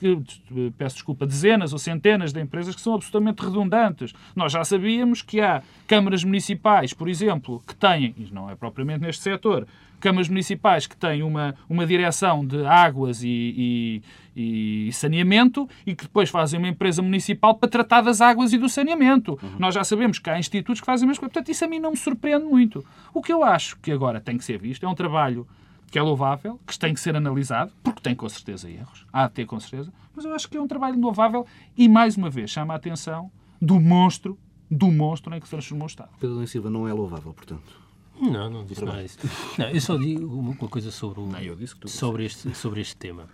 [0.77, 4.13] peço desculpa, dezenas ou centenas de empresas que são absolutamente redundantes.
[4.35, 9.01] Nós já sabíamos que há câmaras municipais, por exemplo, que têm, e não é propriamente
[9.01, 9.67] neste setor,
[10.05, 14.03] câmaras municipais que têm uma, uma direção de águas e,
[14.35, 18.57] e, e, saneamento e que depois fazem uma empresa municipal para tratar das águas e
[18.59, 19.31] do saneamento.
[19.41, 19.55] Uhum.
[19.57, 21.33] Nós já sabemos que há institutos que fazem a mesma coisa.
[21.33, 22.85] Portanto, isso a mim não me surpreende muito.
[23.15, 25.47] O que eu acho que agora tem que ser visto é um trabalho
[25.89, 29.33] que é louvável, que tem que ser analisado, porque tem com certeza erros, há de
[29.33, 32.51] ter com certeza, mas eu acho que é um trabalho louvável e, mais uma vez,
[32.51, 34.37] chama a atenção do monstro,
[34.69, 36.09] do monstro em que se transformou o Estado.
[36.19, 37.84] Pedro Silva não é louvável, portanto.
[38.19, 39.17] Não, não disse nada disso.
[39.57, 41.39] Não, eu só digo uma coisa sobre, o, não,
[41.87, 43.27] sobre, este, sobre este tema,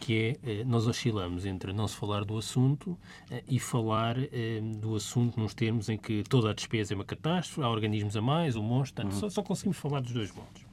[0.00, 2.96] que é, eh, nós oscilamos entre não se falar do assunto
[3.30, 7.04] eh, e falar eh, do assunto nos termos em que toda a despesa é uma
[7.04, 9.10] catástrofe, há organismos a mais, o monstro, uhum.
[9.10, 10.64] só, só conseguimos falar dos dois modos.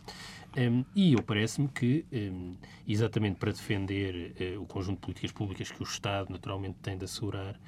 [0.55, 2.53] Um, e eu parece-me que, um,
[2.87, 7.59] exatamente para defender o conjunto de políticas públicas que o Estado naturalmente tem de assegurar,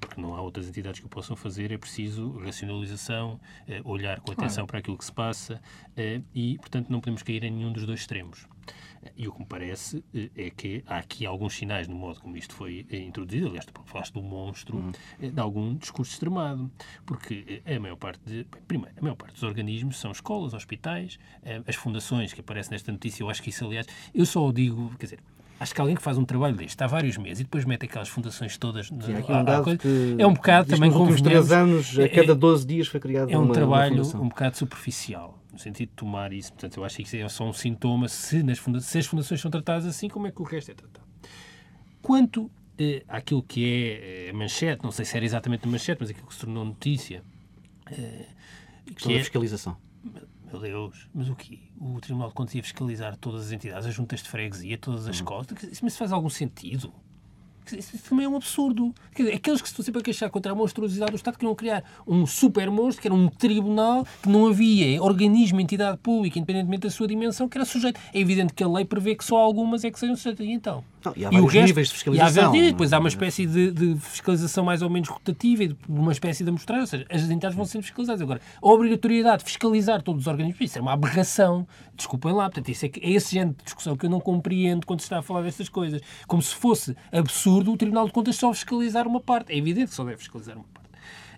[0.00, 4.32] porque não há outras entidades que o possam fazer, é preciso racionalização, é, olhar com
[4.32, 5.60] atenção para aquilo que se passa
[5.96, 8.46] é, e, portanto, não podemos cair em nenhum dos dois extremos.
[9.16, 10.04] E o que me parece
[10.36, 14.12] é que há aqui alguns sinais no modo como isto foi introduzido, aliás, tu falaste
[14.12, 14.92] do monstro, uhum.
[15.30, 16.70] de algum discurso extremado,
[17.06, 21.18] porque a maior parte, de, primeiro, a maior parte dos organismos são escolas, hospitais,
[21.66, 24.90] as fundações que aparecem nesta notícia, eu acho que isso, aliás, eu só o digo,
[24.98, 25.20] quer dizer,
[25.60, 28.08] Acho que alguém que faz um trabalho deste há vários meses e depois mete aquelas
[28.08, 28.86] fundações todas.
[28.86, 29.70] Sim, um dado
[30.18, 33.36] é um bocado também nos últimos três anos, a cada 12 dias foi criado É
[33.36, 36.52] um uma, trabalho uma um bocado superficial, no sentido de tomar isso.
[36.52, 38.06] Portanto, eu acho que isso é só um sintoma.
[38.08, 40.74] Se, nas funda se as fundações são tratadas assim, como é que o resto é
[40.74, 41.06] tratado?
[42.00, 45.98] Quanto eh, àquilo que é a eh, manchete, não sei se era exatamente a manchete,
[46.00, 47.24] mas aquilo que se tornou notícia.
[47.90, 48.26] Eh,
[48.96, 49.76] que é, fiscalização
[50.50, 51.58] meu Deus, mas o quê?
[51.80, 55.20] O Tribunal de Contas ia fiscalizar todas as entidades, as juntas de freguesia, todas as
[55.20, 55.44] uhum.
[55.70, 56.92] Isso, mas faz algum sentido?
[57.76, 58.94] Isso também é um absurdo.
[59.14, 61.84] Dizer, aqueles que se estão sempre a queixar contra a monstruosidade do Estado queriam criar
[62.06, 66.90] um super monstro, que era um tribunal, que não havia organismo, entidade pública, independentemente da
[66.90, 68.00] sua dimensão, que era sujeito.
[68.14, 70.46] É evidente que a lei prevê que só algumas é que sejam sujeitas.
[70.46, 70.82] E então?
[71.04, 72.54] Não, e há e o resto, níveis de fiscalização.
[72.54, 76.12] E há, depois há uma espécie de, de, fiscalização mais ou menos rotativa e uma
[76.12, 78.20] espécie de amostragem, ou seja, as entidades vão sendo fiscalizadas.
[78.22, 81.66] Agora, a obrigatoriedade de fiscalizar todos os organismos, isso é uma aberração.
[81.94, 85.00] Desculpem lá, portanto, isso é, é esse género de discussão que eu não compreendo quando
[85.00, 86.00] se está a falar destas coisas.
[86.26, 89.52] Como se fosse absurdo o Tribunal de Contas só fiscalizar uma parte.
[89.52, 90.77] É evidente que só deve fiscalizar uma parte.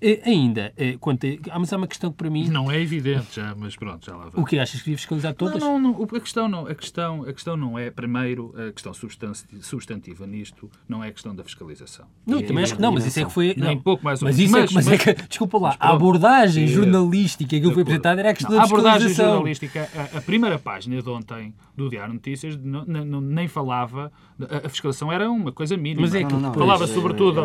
[0.03, 2.49] Eh, ainda, eh, quanto a, mas há uma questão que para mim...
[2.49, 4.43] Não é evidente já, mas pronto, já lá vai.
[4.43, 5.61] O que achas que devia fiscalizar todas?
[5.61, 8.93] Não, não, não, a, questão não, a, questão, a questão não é, primeiro, a questão
[8.95, 12.07] substantiva nisto não é a questão da fiscalização.
[12.27, 13.55] Não, é, também acho que não, mas isso é que foi...
[13.57, 14.41] Nem não, pouco mais ou menos.
[14.41, 18.21] Mas, isso é, mas, mas é que, desculpa lá, a abordagem jornalística que foi apresentada
[18.21, 19.25] era a questão não, da fiscalização.
[19.25, 23.49] A abordagem jornalística, a, a, primeira página de ontem do Diário Notícias não, não, nem
[23.49, 24.11] falava,
[24.41, 26.03] a, a, fiscalização era uma coisa mínima.
[26.03, 27.45] Mas é que falava sobretudo...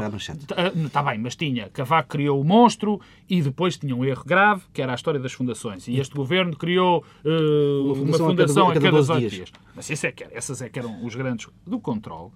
[0.86, 4.82] Está bem, mas tinha, Cavaco criou o monstro e depois tinha um erro grave, que
[4.82, 5.88] era a história das fundações.
[5.88, 9.32] E este governo criou uh, uma fundação, uma fundação a cada, a cada 12 dias.
[9.32, 9.52] dias.
[9.76, 12.32] Mas isso é que, essas é que eram os grandes do controle.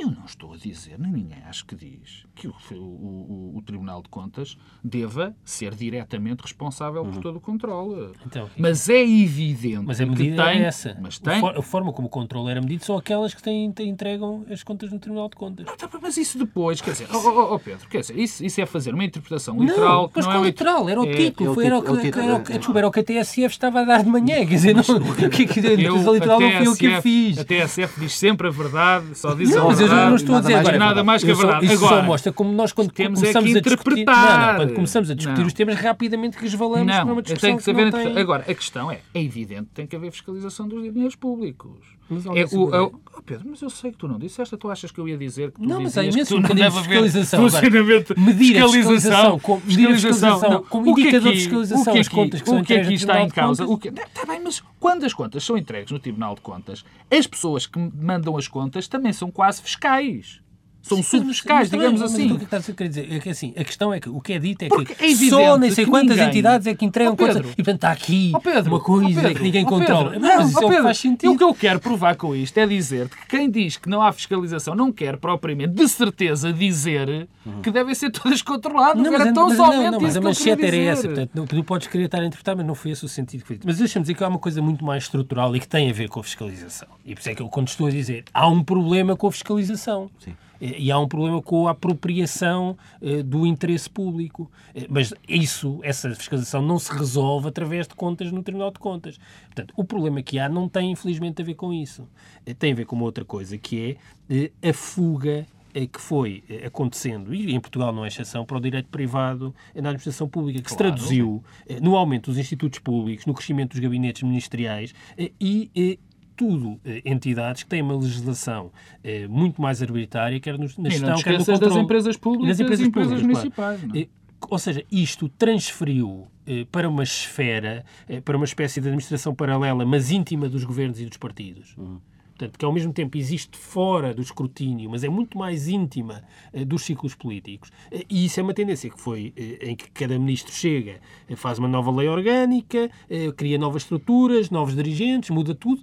[0.00, 4.02] Eu não estou a dizer, nem ninguém acho que diz, que o, o, o Tribunal
[4.02, 7.10] de Contas deva ser diretamente responsável uhum.
[7.10, 8.12] por todo o controle.
[8.24, 10.62] Então, mas é evidente mas a medida que tem...
[10.62, 10.96] É essa.
[11.02, 11.46] Mas tem...
[11.46, 14.90] A forma como o controle era medido são aquelas que têm, têm, entregam as contas
[14.90, 15.66] no Tribunal de Contas.
[15.66, 18.58] Não, tá, mas isso depois, quer dizer, oh, oh, oh Pedro, quer dizer, isso, isso
[18.58, 20.04] é fazer uma interpretação literal.
[20.04, 20.88] Não, mas não é literal?
[20.88, 21.50] Era o é, título.
[21.50, 23.84] É, foi, era, o, é, era, o, desculpa, era o que a TSF estava a
[23.84, 24.36] dar de manhã.
[24.46, 24.82] Quer dizer, não,
[25.30, 27.38] que, que, eu, literal não foi o que eu fiz.
[27.38, 29.89] A TSF diz sempre a verdade, só diz não, a verdade.
[29.90, 31.66] Mas eu não estou a dizer nada mais que a verdade.
[31.66, 34.56] Isso Agora, só mostra como nós, quando temos é começamos é a discutir, não, não,
[34.56, 35.46] quando começamos a discutir não.
[35.46, 37.92] os temas, rapidamente resvalamos não, para uma discussão tem que saber.
[37.92, 38.18] Que tem...
[38.18, 41.99] Agora, a questão é, é evidente que tem que haver fiscalização dos dinheiros públicos.
[42.34, 44.90] É o, é o, oh Pedro, mas eu sei que tu não disseste, tu achas
[44.90, 47.48] que eu ia dizer que tu não, mas há imenso que tu não deve fiscalização.
[47.48, 52.94] Funcionamento, medir fiscalização, fiscalização, como indicador de fiscalização, as contas que são O que aqui
[52.94, 53.64] está em causa?
[53.64, 57.26] O que, está bem, mas quando as contas são entregues no Tribunal de Contas, as
[57.26, 60.40] pessoas que mandam as contas também são quase fiscais.
[60.82, 62.28] São subfiscais, digamos mas, assim.
[62.28, 64.32] Mas o que estás a dizer é que assim, a questão é que o que
[64.32, 66.28] é dito é Porque que é só nem sei quantas ninguém...
[66.28, 67.36] entidades é que entregam oh, contas.
[67.36, 70.18] E portanto está aqui oh, Pedro, uma coisa oh, que ninguém controla.
[70.18, 71.30] Não, mas isso Pedro, é o que faz sentido.
[71.30, 74.00] E o que eu quero provar com isto é dizer que quem diz que não
[74.00, 77.60] há fiscalização não quer propriamente, de certeza, dizer uhum.
[77.60, 79.02] que devem ser todas controladas.
[79.02, 81.08] Não, mas, era tão mas, somente não, não, mas a manchete era essa.
[81.08, 83.46] Portanto, não, tu podes querer estar a interpretar, mas não foi esse o sentido que
[83.46, 85.92] foi Mas deixa-me dizer que há uma coisa muito mais estrutural e que tem a
[85.92, 86.88] ver com a fiscalização.
[87.04, 89.32] E por isso é que eu, quando estou a dizer, há um problema com a
[89.32, 90.10] fiscalização.
[90.18, 94.50] Sim e há um problema com a apropriação eh, do interesse público.
[94.74, 99.18] Eh, mas isso, essa fiscalização não se resolve através de contas no Tribunal de Contas.
[99.46, 102.06] Portanto, o problema que há não tem, infelizmente, a ver com isso.
[102.44, 103.98] Eh, tem a ver com uma outra coisa, que
[104.32, 108.88] é a fuga que foi acontecendo, e em Portugal não é exceção, para o direito
[108.88, 110.72] privado na administração pública, que claro.
[110.72, 111.44] se traduziu
[111.80, 114.92] no aumento dos institutos públicos, no crescimento dos gabinetes ministeriais
[115.40, 115.98] e
[116.40, 118.72] tudo eh, entidades que têm uma legislação
[119.04, 120.88] eh, muito mais arbitrária, quer na gestão,
[121.22, 121.60] quer no controle.
[121.60, 123.80] das empresas públicas e das empresas, empresas municipais.
[123.82, 124.08] Claro.
[124.48, 129.84] Ou seja, isto transferiu eh, para uma esfera, eh, para uma espécie de administração paralela,
[129.84, 131.76] mas íntima dos governos e dos partidos.
[131.76, 132.00] Uhum.
[132.40, 136.24] Portanto, que ao mesmo tempo existe fora do escrutínio, mas é muito mais íntima
[136.54, 137.70] eh, dos ciclos políticos.
[137.92, 141.00] Eh, e isso é uma tendência que foi eh, em que cada ministro chega,
[141.36, 142.90] faz uma nova lei orgânica,
[143.36, 145.82] cria novas estruturas, novos dirigentes, muda tudo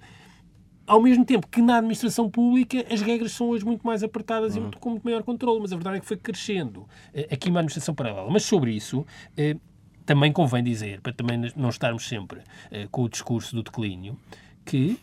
[0.87, 4.57] ao mesmo tempo que na administração pública as regras são hoje muito mais apertadas uhum.
[4.57, 7.49] e muito, com muito maior controle, mas a verdade é que foi crescendo eh, aqui
[7.49, 8.31] uma administração paralela.
[8.31, 9.57] Mas sobre isso, eh,
[10.05, 12.39] também convém dizer, para também não estarmos sempre
[12.71, 14.17] eh, com o discurso do declínio,
[14.63, 14.97] que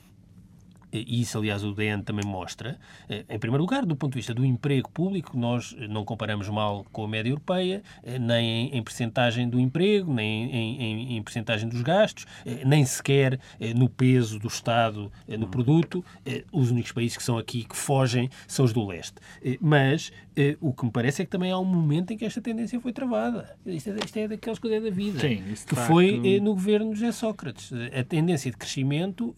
[0.94, 2.78] e isso, aliás, o DN também mostra,
[3.08, 6.86] eh, em primeiro lugar, do ponto de vista do emprego público, nós não comparamos mal
[6.92, 11.68] com a média europeia, eh, nem em percentagem do emprego, nem em, em, em percentagem
[11.68, 13.40] dos gastos, eh, nem sequer
[13.74, 16.04] no peso do Estado no produto.
[16.52, 19.14] Os únicos países que são aqui que fogem são os do leste.
[19.60, 20.12] Mas
[20.60, 22.92] o que me parece é que também há um momento em que esta tendência foi
[22.92, 23.56] travada.
[23.66, 25.20] Isto é, isto é daquelas coisas da vida.
[25.20, 27.72] Sim, que foi no governo de José Sócrates.
[27.98, 29.34] A tendência de crescimento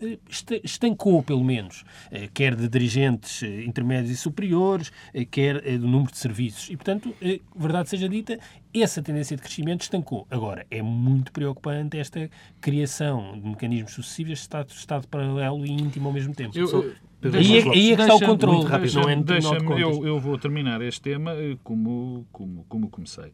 [0.63, 6.11] estancou, pelo menos, eh, quer de dirigentes eh, intermédios e superiores, eh, quer do número
[6.11, 6.71] de serviços.
[6.71, 7.15] E, portanto,
[7.55, 8.39] verdade seja dita,
[8.75, 10.27] essa tendência de crescimento estancou.
[10.31, 12.31] Agora, é muito preocupante esta
[12.61, 16.57] criação de mecanismos sucessivos, de Estado, Estado paralelo e íntimo ao mesmo tempo.
[16.57, 16.95] Eu, eu,
[17.35, 18.69] aí, é, aí é que está o controle.
[18.79, 23.33] Deixa, não é deixa eu, eu vou terminar este tema como, como, como comecei.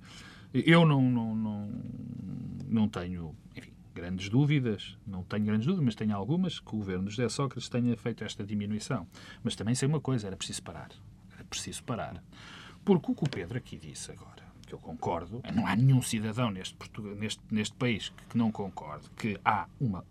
[0.53, 1.71] Eu não, não, não,
[2.69, 3.35] não tenho
[3.95, 7.69] grandes dúvidas, não tenho grandes dúvidas, mas tenho algumas, que o governo de José Sócrates
[7.69, 9.07] tenha feito esta diminuição.
[9.43, 10.91] Mas também sei uma coisa, era preciso parar.
[11.35, 12.23] Era preciso parar.
[12.85, 16.51] Porque o que o Pedro aqui disse agora, que eu concordo, não há nenhum cidadão
[16.51, 16.77] neste,
[17.17, 20.05] neste, neste país que não concorde que há uma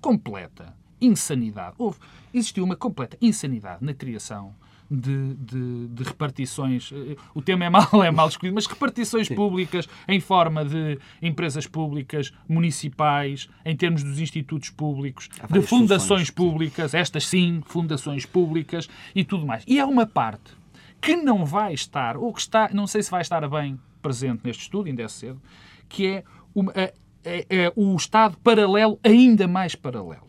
[0.00, 1.74] completa insanidade.
[1.78, 1.98] Houve,
[2.32, 4.54] existiu uma completa insanidade na criação
[4.90, 6.90] de, de, de, repartições.
[7.34, 9.34] O tema é mal, é mal escolhido, mas repartições Sim.
[9.34, 16.94] públicas em forma de empresas públicas, municipais, em termos dos institutos públicos, de fundações públicas,
[16.94, 19.64] estas sim, fundações públicas e tudo mais.
[19.66, 20.56] E há uma parte
[21.00, 24.62] que não vai estar, ou que está, não sei se vai estar bem presente neste
[24.62, 25.40] estudo, ainda é cedo,
[25.88, 30.25] que é, uma, é, é, é o Estado paralelo, ainda mais paralelo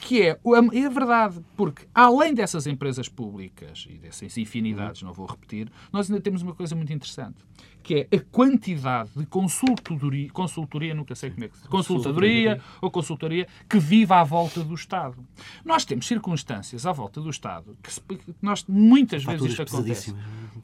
[0.00, 5.70] que é, é verdade, porque além dessas empresas públicas e dessas infinidades, não vou repetir,
[5.92, 7.36] nós ainda temos uma coisa muito interessante,
[7.82, 12.90] que é a quantidade de consultoria, consultoria nunca sei como é que se consultadoria ou
[12.90, 15.16] consultoria que vive à volta do Estado.
[15.64, 20.14] Nós temos circunstâncias à volta do Estado que nós muitas vezes isto acontece.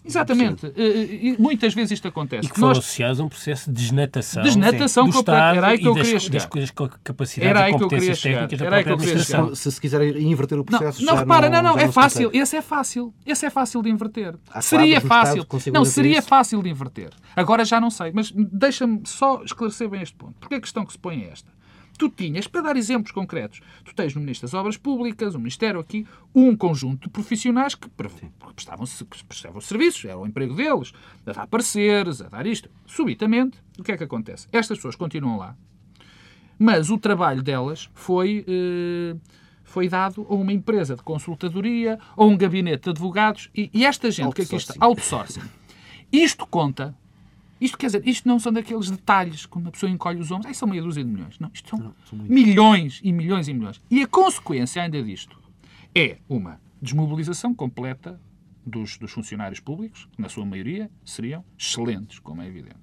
[0.04, 2.46] Exatamente, eh, muitas vezes isto acontece.
[2.46, 2.78] E que foram nós...
[2.78, 6.34] associados a um processo de desnatação, desnatação do Estado era aí que eu queria chegar.
[6.34, 9.54] das coisas com capacidades era aí e competências técnicas da própria administração.
[9.54, 12.30] Se se quiser inverter o processo, não, não repara, não, não, é fácil.
[12.32, 13.14] Esse é fácil.
[13.24, 14.34] Esse é fácil de inverter.
[14.60, 15.46] Seria fácil.
[15.72, 17.05] Não, seria fácil de inverter.
[17.34, 20.34] Agora já não sei, mas deixa-me só esclarecer bem este ponto.
[20.40, 21.50] Porque a questão que se põe é esta.
[21.98, 25.80] Tu tinhas, para dar exemplos concretos, tu tens no Ministério das Obras Públicas, o Ministério
[25.80, 28.86] aqui, um conjunto de profissionais que prestavam,
[29.26, 30.92] prestavam serviços, era o emprego deles,
[31.24, 32.68] a dar pareceres, a dar isto.
[32.86, 34.46] Subitamente, o que é que acontece?
[34.52, 35.56] Estas pessoas continuam lá,
[36.58, 38.44] mas o trabalho delas foi.
[38.46, 39.16] Eh,
[39.66, 44.10] foi dado a uma empresa de consultadoria ou um gabinete de advogados e, e esta
[44.12, 45.42] gente que aqui está, outsourcing.
[46.12, 46.94] Isto conta
[47.60, 50.54] isto quer dizer, isto não são daqueles detalhes quando a pessoa encolhe os ombros, aí
[50.54, 51.38] são meia dúzia de milhões.
[51.38, 53.80] Não, isto são, não, são milhões e milhões e milhões.
[53.90, 55.38] E a consequência ainda disto
[55.94, 58.20] é uma desmobilização completa
[58.64, 62.76] dos, dos funcionários públicos, que na sua maioria seriam excelentes, como é evidente.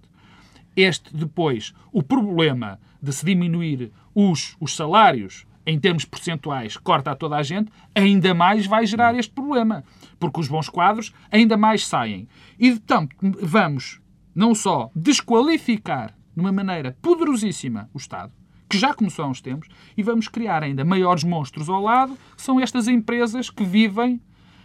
[0.76, 7.16] Este, depois, o problema de se diminuir os, os salários em termos percentuais, corta a
[7.16, 9.84] toda a gente, ainda mais vai gerar este problema.
[10.20, 12.28] Porque os bons quadros ainda mais saem.
[12.60, 14.02] E, portanto, vamos
[14.36, 18.34] não só desqualificar de uma maneira poderosíssima o Estado,
[18.70, 22.42] que já começou há uns tempos, e vamos criar ainda maiores monstros ao lado, que
[22.42, 24.20] são estas empresas que vivem.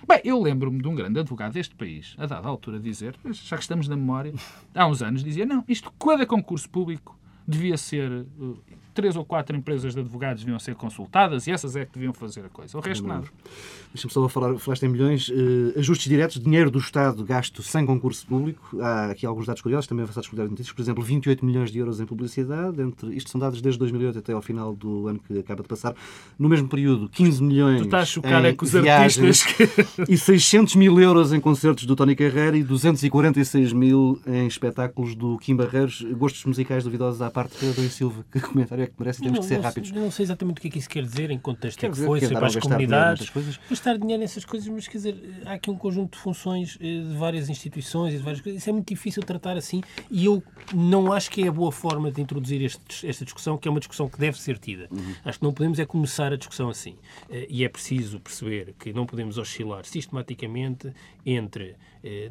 [0.06, 3.62] Bem, eu lembro-me de um grande advogado deste país, a dada altura, dizer, já que
[3.62, 4.32] estamos na memória,
[4.74, 8.62] há uns anos, dizia: não, isto, cada concurso público devia ser uh,
[8.98, 12.44] três ou quatro empresas de advogados deviam ser consultadas e essas é que deviam fazer
[12.44, 12.76] a coisa.
[12.76, 13.28] O resto nada.
[13.94, 15.28] Deixa-me só falar, falaste em milhões.
[15.28, 18.76] Uh, ajustes diretos, dinheiro do Estado gasto sem concurso público.
[18.80, 20.74] Há aqui alguns dados curiosos, também avançados curiosos notícias.
[20.74, 22.82] Por exemplo, 28 milhões de euros em publicidade.
[22.82, 25.94] Entre, isto são dados desde 2008 até ao final do ano que acaba de passar.
[26.36, 27.78] No mesmo período, 15 milhões.
[27.82, 29.44] Tu estás a chocar é com os artistas.
[30.08, 35.38] e 600 mil euros em concertos do Tony Carreira e 246 mil em espetáculos do
[35.38, 36.04] Kim Barreiros.
[36.16, 38.24] Gostos musicais duvidosos à parte, Pedro e Silva.
[38.32, 39.20] Que comentário é que merece?
[39.20, 39.92] Temos não, que ser rápidos.
[39.92, 42.20] Não sei exatamente o que é que isso quer dizer, em contexto é que foi,
[42.20, 43.30] se para as comunidades.
[43.68, 47.16] Gastar dinheiro nessas coisas, mas quer dizer, há aqui um conjunto de funções eh, de
[47.16, 48.60] várias instituições e de várias coisas.
[48.60, 50.42] Isso é muito difícil tratar assim e eu
[50.74, 53.80] não acho que é a boa forma de introduzir este, esta discussão, que é uma
[53.80, 54.88] discussão que deve ser tida.
[54.90, 55.14] Uhum.
[55.24, 56.96] Acho que não podemos é começar a discussão assim.
[57.30, 60.92] Eh, e é preciso perceber que não podemos oscilar sistematicamente
[61.24, 62.30] entre eh,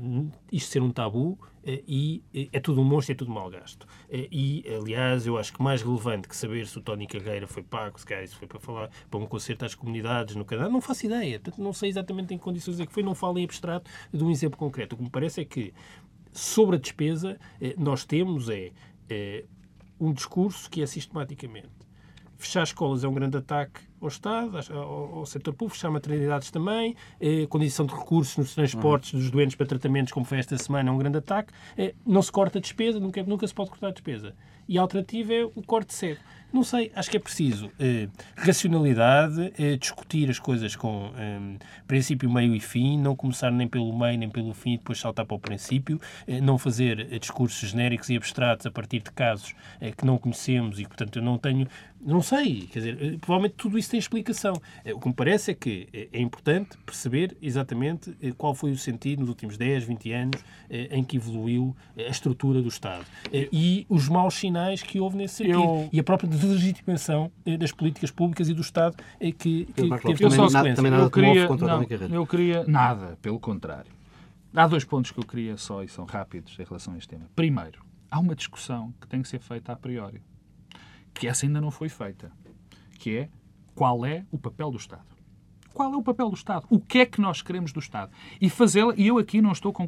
[0.51, 3.88] isto ser um tabu e eh, é tudo um monstro, é tudo mal gasto.
[4.10, 7.99] E, aliás, eu acho que mais relevante que saber se o Tony Carreira foi pago,
[7.99, 11.05] se calhar isso foi para falar para um concerto às comunidades no Canadá, não faço
[11.05, 11.41] ideia.
[11.58, 14.32] Não sei exatamente em que condições é que foi, não falo em abstrato de um
[14.32, 14.93] exemplo concreto.
[14.93, 15.74] O que me parece é que,
[16.32, 17.38] sobre a despesa,
[17.78, 18.72] nós temos é
[19.99, 21.70] um discurso que é sistematicamente
[22.38, 26.95] fechar escolas é um grande ataque ao Estado, ao, ao setor público, fechar maternidades também,
[27.19, 30.93] eh, condição de recursos nos transportes dos doentes para tratamentos, como foi esta semana, é
[30.93, 31.51] um grande ataque.
[31.77, 34.35] Eh, não se corta a despesa, nunca, nunca se pode cortar a despesa.
[34.67, 36.19] E a alternativa é o corte cego.
[36.51, 42.29] Não sei, acho que é preciso eh, racionalidade, eh, discutir as coisas com eh, princípio,
[42.29, 45.35] meio e fim, não começar nem pelo meio nem pelo fim e depois saltar para
[45.35, 49.91] o princípio, eh, não fazer eh, discursos genéricos e abstratos a partir de casos eh,
[49.91, 51.67] que não conhecemos e, portanto, eu não tenho
[51.99, 54.53] não sei, quer dizer, provavelmente tudo isso tem explicação.
[54.93, 59.29] O que me parece é que é importante perceber exatamente qual foi o sentido nos
[59.29, 63.03] últimos 10, 20 anos em que evoluiu a estrutura do Estado
[63.51, 65.89] e os maus sinais que houve nesse sentido eu...
[65.91, 70.47] e a própria deslegitimação das políticas públicas e do Estado que, que teve eu só,
[70.47, 73.91] também nada eu queria, não, eu queria nada, pelo contrário.
[74.55, 77.25] Há dois pontos que eu queria só e são rápidos em relação a este tema.
[77.35, 80.21] Primeiro, há uma discussão que tem que ser feita a priori
[81.17, 82.31] que essa ainda não foi feita,
[82.99, 83.29] que é
[83.73, 85.16] qual é o papel do Estado.
[85.78, 86.65] Qual é o papel do Estado?
[86.71, 88.09] O que é que nós queremos do Estado?
[88.41, 89.88] E fazê-la, e eu aqui não estou com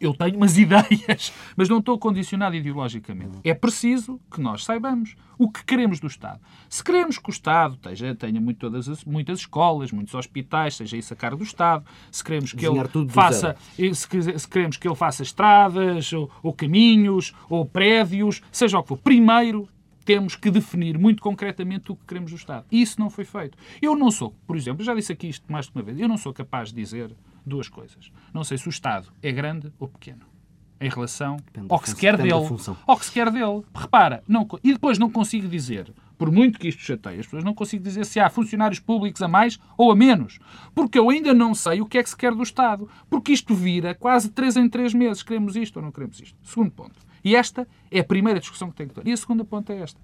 [0.00, 3.40] Eu tenho umas ideias, mas não estou condicionado ideologicamente.
[3.42, 6.38] É preciso que nós saibamos o que queremos do Estado.
[6.68, 10.96] Se queremos que o Estado tenha, tenha muito, todas as, muitas escolas, muitos hospitais, seja
[10.96, 14.86] isso a cara do Estado, se queremos que Desenhar ele faça, se, se, queremos que
[14.86, 19.68] ele faça estradas, ou, ou caminhos, ou prédios, seja o que for, primeiro
[20.04, 22.66] temos que definir muito concretamente o que queremos do Estado.
[22.70, 23.56] E isso não foi feito.
[23.80, 26.16] Eu não sou, por exemplo, já disse aqui isto mais de uma vez, eu não
[26.16, 28.10] sou capaz de dizer duas coisas.
[28.32, 30.34] Não sei se o Estado é grande ou pequeno.
[30.80, 32.30] Em relação depende ao que se quer dele.
[32.86, 33.62] Ao que se quer dele.
[33.74, 37.54] Repara, não, e depois não consigo dizer, por muito que isto chateie as pessoas, não
[37.54, 40.38] consigo dizer se há funcionários públicos a mais ou a menos.
[40.74, 42.88] Porque eu ainda não sei o que é que se quer do Estado.
[43.08, 45.22] Porque isto vira quase três em três meses.
[45.22, 46.36] Queremos isto ou não queremos isto.
[46.42, 47.00] Segundo ponto.
[47.24, 49.06] E esta é a primeira discussão que tem que ter.
[49.06, 50.00] E a segunda ponta é esta.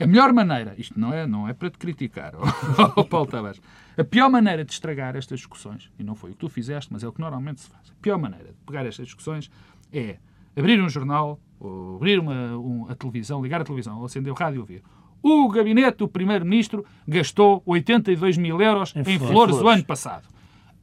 [0.00, 2.32] A melhor maneira, isto não é, não é para te criticar,
[2.96, 3.60] oh, Paulo Tavares,
[3.96, 7.02] a pior maneira de estragar estas discussões, e não foi o que tu fizeste, mas
[7.02, 9.50] é o que normalmente se faz, a pior maneira de pegar estas discussões
[9.92, 10.18] é
[10.56, 14.36] abrir um jornal, ou abrir uma, um, a televisão, ligar a televisão, ou acender o
[14.36, 14.82] rádio e ouvir.
[15.20, 20.28] O gabinete do Primeiro-Ministro gastou 82 mil euros em, em flores, flores o ano passado.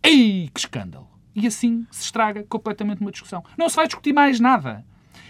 [0.04, 1.08] Ei, que escândalo!
[1.34, 3.44] E assim se estraga completamente uma discussão.
[3.58, 4.86] Não se vai discutir mais nada.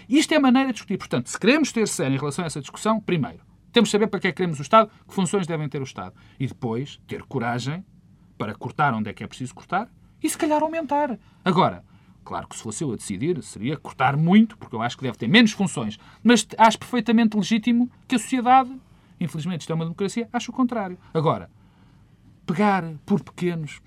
[0.08, 0.98] Isto é a maneira de discutir.
[0.98, 3.40] Portanto, se queremos ter sério em relação a essa discussão, primeiro,
[3.72, 5.84] temos de saber para que é que queremos o Estado, que funções devem ter o
[5.84, 6.14] Estado.
[6.40, 7.84] E depois, ter coragem
[8.38, 9.90] para cortar onde é que é preciso cortar
[10.22, 11.18] e, se calhar, aumentar.
[11.44, 11.84] Agora,
[12.24, 15.18] claro que se fosse eu a decidir, seria cortar muito, porque eu acho que deve
[15.18, 15.98] ter menos funções.
[16.22, 18.70] Mas acho perfeitamente legítimo que a sociedade,
[19.20, 20.98] infelizmente isto é uma democracia, ache o contrário.
[21.12, 21.50] Agora,
[22.46, 23.80] pegar por pequenos,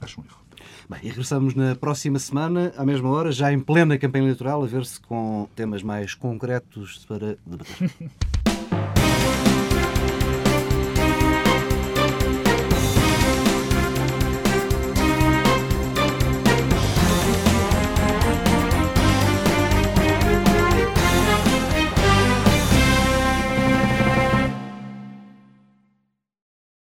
[0.00, 0.41] acho um erro.
[0.88, 4.66] Bem, e regressamos na próxima semana, à mesma hora, já em plena campanha eleitoral, a
[4.66, 7.90] ver se com temas mais concretos para debater.